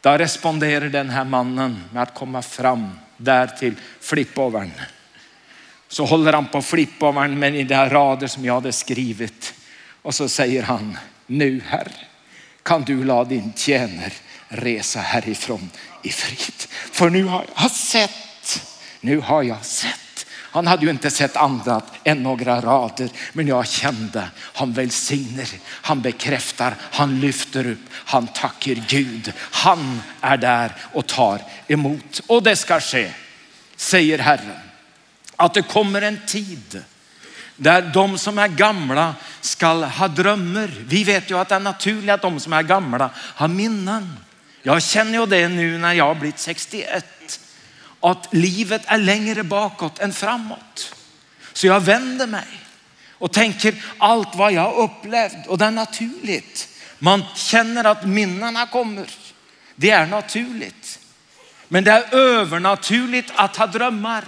Då 0.00 0.10
responderar 0.10 0.88
den 0.88 1.10
här 1.10 1.24
mannen 1.24 1.84
med 1.92 2.02
att 2.02 2.14
komma 2.14 2.42
fram 2.42 2.90
där 3.16 3.46
till 3.46 3.74
flippovern. 4.00 4.70
Så 5.88 6.04
håller 6.04 6.32
han 6.32 6.46
på 6.46 6.62
flippovern 6.62 7.38
med 7.38 7.66
de 7.66 7.74
här 7.74 7.90
rader 7.90 8.26
som 8.26 8.44
jag 8.44 8.54
hade 8.54 8.72
skrivit. 8.72 9.54
Och 10.02 10.14
så 10.14 10.28
säger 10.28 10.62
han, 10.62 10.98
nu 11.26 11.60
herr, 11.66 11.92
kan 12.62 12.82
du 12.82 13.04
la 13.04 13.24
din 13.24 13.52
tjänare 13.56 14.12
resa 14.56 15.00
härifrån 15.00 15.70
i 16.02 16.10
frid. 16.10 16.68
För 16.92 17.10
nu 17.10 17.24
har 17.24 17.46
jag 17.56 17.70
sett, 17.70 18.62
nu 19.00 19.20
har 19.20 19.42
jag 19.42 19.64
sett. 19.64 20.26
Han 20.54 20.66
hade 20.66 20.84
ju 20.84 20.90
inte 20.90 21.10
sett 21.10 21.36
annat 21.36 21.84
än 22.04 22.22
några 22.22 22.60
rader, 22.60 23.08
men 23.32 23.46
jag 23.46 23.68
kände 23.68 24.28
han 24.38 24.72
välsignar, 24.72 25.48
han 25.64 26.02
bekräftar, 26.02 26.74
han 26.80 27.20
lyfter 27.20 27.66
upp, 27.66 27.84
han 27.92 28.26
tackar 28.26 28.84
Gud. 28.88 29.32
Han 29.38 30.02
är 30.20 30.36
där 30.36 30.72
och 30.92 31.06
tar 31.06 31.40
emot 31.66 32.20
och 32.26 32.42
det 32.42 32.56
ska 32.56 32.80
ske, 32.80 33.12
säger 33.76 34.18
Herren. 34.18 34.58
Att 35.36 35.54
det 35.54 35.62
kommer 35.62 36.02
en 36.02 36.20
tid 36.26 36.84
där 37.56 37.82
de 37.94 38.18
som 38.18 38.38
är 38.38 38.48
gamla 38.48 39.14
ska 39.40 39.66
ha 39.66 40.08
drömmar. 40.08 40.70
Vi 40.86 41.04
vet 41.04 41.30
ju 41.30 41.38
att 41.38 41.48
det 41.48 41.54
är 41.54 41.60
naturligt 41.60 42.10
att 42.10 42.22
de 42.22 42.40
som 42.40 42.52
är 42.52 42.62
gamla 42.62 43.10
har 43.16 43.48
minnen. 43.48 44.16
Jag 44.66 44.82
känner 44.82 45.18
ju 45.18 45.26
det 45.26 45.48
nu 45.48 45.78
när 45.78 45.92
jag 45.92 46.04
har 46.04 46.14
blivit 46.14 46.38
61. 46.38 47.40
Att 48.00 48.34
livet 48.34 48.82
är 48.86 48.98
längre 48.98 49.42
bakåt 49.42 49.98
än 49.98 50.12
framåt. 50.12 50.94
Så 51.52 51.66
jag 51.66 51.80
vänder 51.80 52.26
mig 52.26 52.46
och 53.10 53.32
tänker 53.32 53.84
allt 53.98 54.34
vad 54.34 54.52
jag 54.52 54.62
har 54.62 54.74
upplevt 54.74 55.46
och 55.46 55.58
det 55.58 55.64
är 55.64 55.70
naturligt. 55.70 56.68
Man 56.98 57.24
känner 57.34 57.84
att 57.84 58.06
minnena 58.06 58.66
kommer. 58.66 59.06
Det 59.74 59.90
är 59.90 60.06
naturligt. 60.06 60.98
Men 61.68 61.84
det 61.84 61.90
är 61.90 62.14
övernaturligt 62.14 63.32
att 63.34 63.56
ha 63.56 63.66
drömmar. 63.66 64.24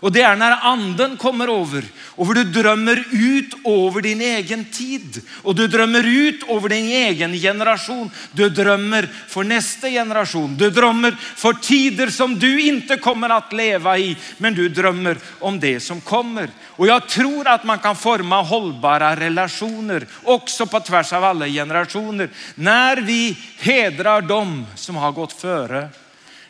Och 0.00 0.12
det 0.12 0.22
är 0.22 0.36
när 0.36 0.58
anden 0.66 1.16
kommer 1.16 1.60
över 1.60 1.84
och 1.98 2.34
du 2.34 2.44
drömmer 2.44 3.04
ut 3.10 3.54
över 3.66 4.00
din 4.00 4.20
egen 4.20 4.64
tid 4.64 5.22
och 5.42 5.54
du 5.54 5.68
drömmer 5.68 6.06
ut 6.06 6.48
över 6.48 6.68
din 6.68 6.86
egen 6.86 7.32
generation. 7.32 8.10
Du 8.32 8.50
drömmer 8.50 9.08
för 9.28 9.44
nästa 9.44 9.88
generation. 9.88 10.56
Du 10.56 10.70
drömmer 10.70 11.16
för 11.36 11.52
tider 11.52 12.06
som 12.06 12.38
du 12.38 12.60
inte 12.60 12.96
kommer 12.96 13.28
att 13.30 13.52
leva 13.52 13.98
i, 13.98 14.16
men 14.38 14.54
du 14.54 14.68
drömmer 14.68 15.16
om 15.38 15.60
det 15.60 15.80
som 15.80 16.00
kommer. 16.00 16.50
Och 16.64 16.86
jag 16.86 17.08
tror 17.08 17.48
att 17.48 17.64
man 17.64 17.78
kan 17.78 17.96
forma 17.96 18.42
hållbara 18.42 19.16
relationer 19.16 20.06
också 20.22 20.66
på 20.66 20.80
tvärs 20.80 21.12
av 21.12 21.24
alla 21.24 21.46
generationer. 21.46 22.28
När 22.54 22.96
vi 22.96 23.36
hedrar 23.58 24.20
dem 24.20 24.66
som 24.74 24.96
har 24.96 25.12
gått 25.12 25.32
före, 25.32 25.88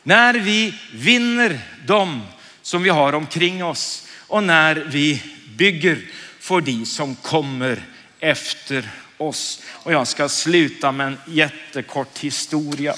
när 0.02 0.34
vi 0.34 0.74
vinner 0.92 1.58
dem 1.86 2.22
som 2.70 2.82
vi 2.82 2.90
har 2.90 3.12
omkring 3.12 3.64
oss 3.64 4.06
och 4.18 4.44
när 4.44 4.74
vi 4.74 5.22
bygger 5.56 5.98
för 6.40 6.60
de 6.60 6.86
som 6.86 7.14
kommer 7.14 7.82
efter 8.20 8.90
oss. 9.16 9.62
Och 9.66 9.92
jag 9.92 10.08
ska 10.08 10.28
sluta 10.28 10.92
med 10.92 11.06
en 11.06 11.18
jättekort 11.26 12.18
historia. 12.18 12.94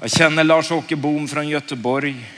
Jag 0.00 0.10
känner 0.10 0.44
Lars-Åke 0.44 0.96
Bohm 0.96 1.28
från 1.28 1.48
Göteborg. 1.48 2.30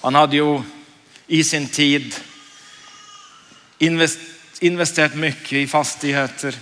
Han 0.00 0.14
hade 0.14 0.36
ju 0.36 0.62
i 1.26 1.44
sin 1.44 1.68
tid 1.68 2.14
investerat 4.60 5.14
mycket 5.14 5.52
i 5.52 5.66
fastigheter. 5.66 6.54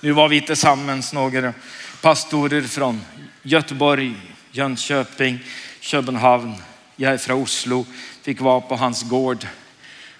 Nu 0.00 0.12
var 0.12 0.28
vi 0.28 0.40
tillsammans 0.40 1.12
några 1.12 1.54
pastorer 2.00 2.62
från 2.62 3.00
Göteborg, 3.42 4.14
Jönköping, 4.54 5.38
Köpenhamn. 5.80 6.54
Jag 6.96 7.12
är 7.12 7.18
från 7.18 7.42
Oslo, 7.42 7.86
fick 8.22 8.40
vara 8.40 8.60
på 8.60 8.76
hans 8.76 9.02
gård. 9.02 9.46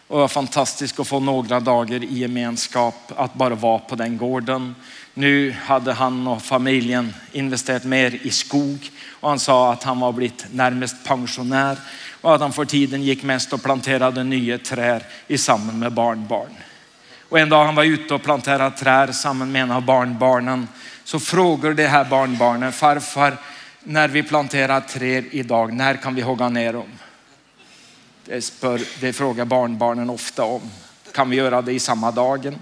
Och 0.08 0.16
det 0.16 0.20
var 0.20 0.28
fantastiskt 0.28 1.00
att 1.00 1.08
få 1.08 1.20
några 1.20 1.60
dagar 1.60 2.04
i 2.04 2.18
gemenskap, 2.18 3.12
att 3.16 3.34
bara 3.34 3.54
vara 3.54 3.78
på 3.78 3.96
den 3.96 4.16
gården. 4.16 4.74
Nu 5.14 5.56
hade 5.64 5.92
han 5.92 6.26
och 6.26 6.42
familjen 6.42 7.14
investerat 7.32 7.84
mer 7.84 8.18
i 8.22 8.30
skog 8.30 8.90
och 9.20 9.28
han 9.28 9.38
sa 9.38 9.72
att 9.72 9.82
han 9.82 10.00
var 10.00 10.12
blivit 10.12 10.46
närmast 10.52 11.04
pensionär 11.04 11.78
och 12.20 12.34
att 12.34 12.40
han 12.40 12.52
för 12.52 12.64
tiden 12.64 13.02
gick 13.02 13.22
mest 13.22 13.52
och 13.52 13.62
planterade 13.62 14.24
nya 14.24 14.58
träd 14.58 15.04
i 15.26 15.38
samman 15.38 15.78
med 15.78 15.92
barnbarn. 15.92 16.54
Och 17.28 17.38
en 17.38 17.48
dag 17.48 17.64
han 17.64 17.74
var 17.74 17.84
ute 17.84 18.14
och 18.14 18.22
planterade 18.22 18.76
träd 18.76 19.14
samman 19.14 19.52
med 19.52 19.62
en 19.62 19.70
av 19.70 19.84
barnbarnen 19.84 20.68
så 21.04 21.20
frågar 21.20 21.72
det 21.72 21.86
här 21.86 22.04
barnbarnet 22.04 22.74
farfar, 22.74 23.36
när 23.84 24.08
vi 24.08 24.22
planterar 24.22 24.80
träd 24.80 25.24
idag, 25.30 25.72
när 25.72 25.94
kan 25.94 26.14
vi 26.14 26.22
hugga 26.22 26.48
ner 26.48 26.72
dem? 26.72 26.88
Det, 28.24 28.42
spör, 28.42 28.80
det 29.00 29.12
frågar 29.12 29.44
barnbarnen 29.44 30.10
ofta 30.10 30.44
om. 30.44 30.70
Kan 31.14 31.30
vi 31.30 31.36
göra 31.36 31.62
det 31.62 31.72
i 31.72 31.78
samma 31.78 32.10
dagen? 32.10 32.58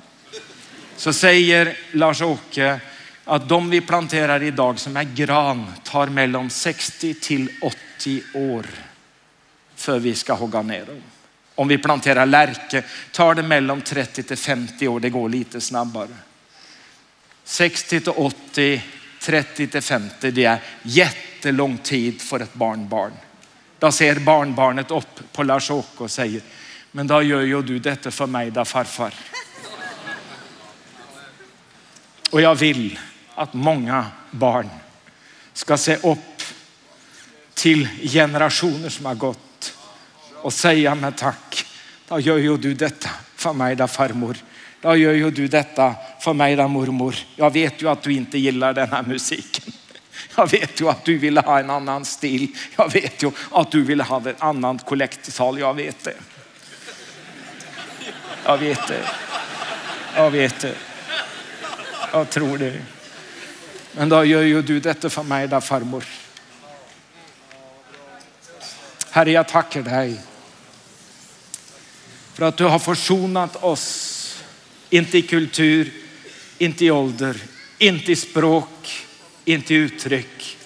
Så 0.97 1.13
säger 1.13 1.77
Lars-Åke 1.93 2.81
att 3.25 3.49
de 3.49 3.71
vi 3.71 3.81
planterar 3.81 4.43
idag 4.43 4.79
som 4.79 4.97
är 4.97 5.05
gran 5.05 5.67
tar 5.85 6.07
mellan 6.07 6.51
60 6.51 7.15
till 7.15 7.51
80 7.99 8.23
år 8.35 8.67
för 9.75 9.99
vi 9.99 10.15
ska 10.15 10.35
hugga 10.35 10.63
ner 10.63 10.87
dem. 10.87 11.03
Om 11.55 11.69
vi 11.69 11.79
planterar 11.79 12.27
lärke 12.27 12.85
tar 13.13 13.35
det 13.35 13.43
mellan 13.43 13.81
30 13.81 14.23
till 14.23 14.37
50 14.37 14.89
år, 14.89 15.01
det 15.01 15.11
går 15.11 15.29
lite 15.29 15.61
snabbare. 15.61 16.09
60 17.45 18.01
till 18.01 18.13
80 18.13 18.83
30 19.21 19.67
till 19.67 19.83
50, 19.83 20.31
det 20.31 20.45
är 20.45 20.59
jättelång 20.83 21.79
tid 21.79 22.23
för 22.23 22.41
ett 22.41 22.55
barnbarn. 22.55 23.13
Då 23.79 23.93
ser 23.93 24.15
barnbarnet 24.15 24.91
upp 24.91 25.33
på 25.33 25.43
Lars-Åke 25.43 26.05
och 26.05 26.11
säger, 26.11 26.43
men 26.93 27.07
då 27.07 27.23
gör 27.23 27.41
ju 27.41 27.63
du 27.63 27.79
detta 27.79 28.11
för 28.11 28.27
mig 28.27 28.51
då 28.51 28.65
farfar. 28.65 29.15
Och 32.31 32.41
jag 32.41 32.55
vill 32.55 32.99
att 33.35 33.55
många 33.55 34.07
barn 34.31 34.69
ska 35.53 35.77
se 35.77 35.97
upp 35.97 36.43
till 37.55 37.89
generationer 38.03 38.89
som 38.89 39.07
har 39.07 39.15
gått 39.15 39.75
och 40.35 40.53
säga 40.53 40.95
med 40.95 41.17
tack. 41.17 41.67
Då 42.09 42.21
gör 42.21 42.37
ju 42.37 42.57
du 42.57 42.75
detta 42.75 43.11
för 43.37 43.53
mig 43.53 43.77
då 43.77 43.89
farmor. 43.89 44.37
Då 44.83 44.97
gör 44.97 45.13
ju 45.13 45.31
du 45.31 45.49
detta 45.49 45.95
för 46.21 46.33
mig 46.33 46.57
då 46.57 46.69
mormor. 46.69 47.17
Jag 47.37 47.53
vet 47.53 47.83
ju 47.83 47.89
att 47.89 48.03
du 48.03 48.13
inte 48.13 48.39
gillar 48.39 48.73
den 48.73 48.89
här 48.89 49.03
musiken. 49.03 49.73
Jag 50.37 50.51
vet 50.51 50.81
ju 50.81 50.89
att 50.89 51.05
du 51.05 51.19
vill 51.19 51.39
ha 51.39 51.59
en 51.59 51.71
annan 51.71 52.05
stil. 52.05 52.57
Jag 52.77 52.93
vet 52.93 53.23
ju 53.23 53.31
att 53.53 53.71
du 53.71 53.83
vill 53.83 54.01
ha 54.01 54.31
ett 54.31 54.43
annat 54.43 54.87
kollektsal. 54.87 55.59
Jag 55.59 55.75
vet 55.75 56.05
det. 56.05 56.15
Jag 58.45 58.59
vet 58.59 58.89
det. 58.89 59.09
Jag 60.17 60.31
vet 60.31 60.61
det. 60.61 60.75
Jag 62.13 62.31
tror 62.31 62.59
det. 62.59 62.83
Men 63.93 64.09
då 64.09 64.25
gör 64.25 64.43
ju 64.43 64.63
du 64.63 64.81
detta 64.81 65.11
för 65.11 65.23
mig 65.23 65.49
då 65.49 65.61
farmor. 65.61 66.05
Herre, 69.11 69.31
jag 69.31 69.49
tackar 69.49 69.83
dig 69.83 70.21
för 72.35 72.45
att 72.45 72.57
du 72.57 72.65
har 72.65 72.79
försonat 72.79 73.57
oss. 73.57 74.20
Inte 74.91 75.19
i 75.19 75.23
kultur, 75.23 75.93
inte 76.59 76.85
i 76.85 76.91
ålder, 76.91 77.37
inte 77.79 78.13
i 78.13 78.17
språk, 78.17 79.07
inte 79.45 79.75
i 79.75 79.77
uttryck. 79.77 80.57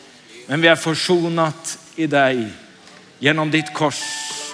Men 0.47 0.61
vi 0.61 0.68
är 0.68 0.77
försonat 0.77 1.79
i 1.97 2.07
dig 2.07 2.49
genom 3.18 3.51
ditt 3.51 3.75
kors. 3.75 4.03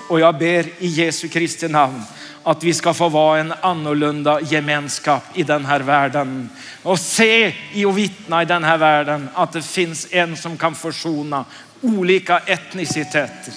Och 0.08 0.20
jag 0.20 0.38
ber 0.38 0.66
i 0.78 0.86
Jesu 0.86 1.28
Kristi 1.28 1.68
namn 1.68 2.02
att 2.42 2.64
vi 2.64 2.74
ska 2.74 2.94
få 2.94 3.08
vara 3.08 3.40
en 3.40 3.52
annorlunda 3.60 4.40
gemenskap 4.40 5.24
i 5.34 5.42
den 5.42 5.64
här 5.64 5.80
världen 5.80 6.48
och 6.82 7.00
se 7.00 7.54
och 7.86 7.98
vittna 7.98 8.42
i 8.42 8.44
den 8.44 8.64
här 8.64 8.78
världen 8.78 9.28
att 9.34 9.52
det 9.52 9.62
finns 9.62 10.06
en 10.10 10.36
som 10.36 10.56
kan 10.56 10.74
försona 10.74 11.44
olika 11.80 12.38
etniciteter, 12.38 13.54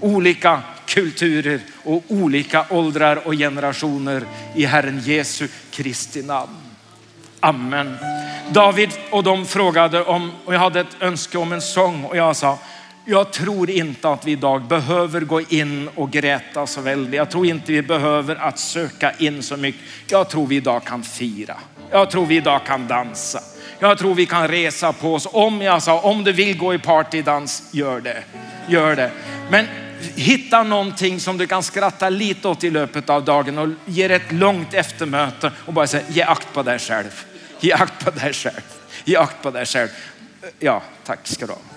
olika 0.00 0.62
kulturer 0.96 1.60
och 1.84 2.04
olika 2.08 2.64
åldrar 2.70 3.26
och 3.26 3.32
generationer 3.32 4.22
i 4.54 4.64
Herren 4.64 5.00
Jesu 5.04 5.48
Kristi 5.70 6.22
namn. 6.22 6.56
Amen. 7.40 7.96
David 8.50 8.90
och 9.10 9.22
de 9.22 9.46
frågade 9.46 10.04
om, 10.04 10.32
och 10.44 10.54
jag 10.54 10.58
hade 10.58 10.80
ett 10.80 10.96
önske 11.00 11.38
om 11.38 11.52
en 11.52 11.60
sång 11.60 12.04
och 12.04 12.16
jag 12.16 12.36
sa, 12.36 12.58
jag 13.04 13.32
tror 13.32 13.70
inte 13.70 14.10
att 14.10 14.26
vi 14.26 14.32
idag 14.32 14.62
behöver 14.62 15.20
gå 15.20 15.40
in 15.40 15.88
och 15.94 16.10
gräta 16.10 16.66
så 16.66 16.80
väldigt. 16.80 17.14
Jag 17.14 17.30
tror 17.30 17.46
inte 17.46 17.72
vi 17.72 17.82
behöver 17.82 18.36
att 18.36 18.58
söka 18.58 19.12
in 19.18 19.42
så 19.42 19.56
mycket. 19.56 19.82
Jag 20.06 20.28
tror 20.28 20.46
vi 20.46 20.56
idag 20.56 20.84
kan 20.84 21.02
fira. 21.02 21.56
Jag 21.90 22.10
tror 22.10 22.26
vi 22.26 22.36
idag 22.36 22.60
kan 22.66 22.86
dansa. 22.86 23.40
Jag 23.78 23.98
tror 23.98 24.14
vi 24.14 24.26
kan 24.26 24.48
resa 24.48 24.92
på 24.92 25.14
oss. 25.14 25.28
Om 25.32 25.62
jag 25.62 25.82
sa, 25.82 26.00
om 26.00 26.24
du 26.24 26.32
vill 26.32 26.58
gå 26.58 26.74
i 26.74 26.78
partydans, 26.78 27.70
gör 27.72 28.00
det. 28.00 28.22
Gör 28.68 28.96
det. 28.96 29.10
Men 29.50 29.66
hitta 30.14 30.62
någonting 30.62 31.20
som 31.20 31.38
du 31.38 31.46
kan 31.46 31.62
skratta 31.62 32.08
lite 32.08 32.48
åt 32.48 32.64
i 32.64 32.70
löpet 32.70 33.10
av 33.10 33.24
dagen 33.24 33.58
och 33.58 33.68
ge 33.84 34.04
ett 34.04 34.32
långt 34.32 34.74
eftermöte 34.74 35.52
och 35.56 35.72
bara 35.72 35.86
säga, 35.86 36.04
ge 36.08 36.22
akt 36.22 36.52
på 36.52 36.62
dig 36.62 36.78
själv. 36.78 37.24
Ge 37.60 37.72
akt 37.72 38.04
på 38.04 38.10
dig 38.10 38.32
själv. 38.32 38.62
Ge 39.04 39.16
akt 39.16 39.42
på 39.42 39.50
dig 39.50 39.66
själv. 39.66 39.88
Ja, 40.58 40.82
tack 41.04 41.18
ska 41.28 41.46
du 41.46 41.52
ha. 41.52 41.75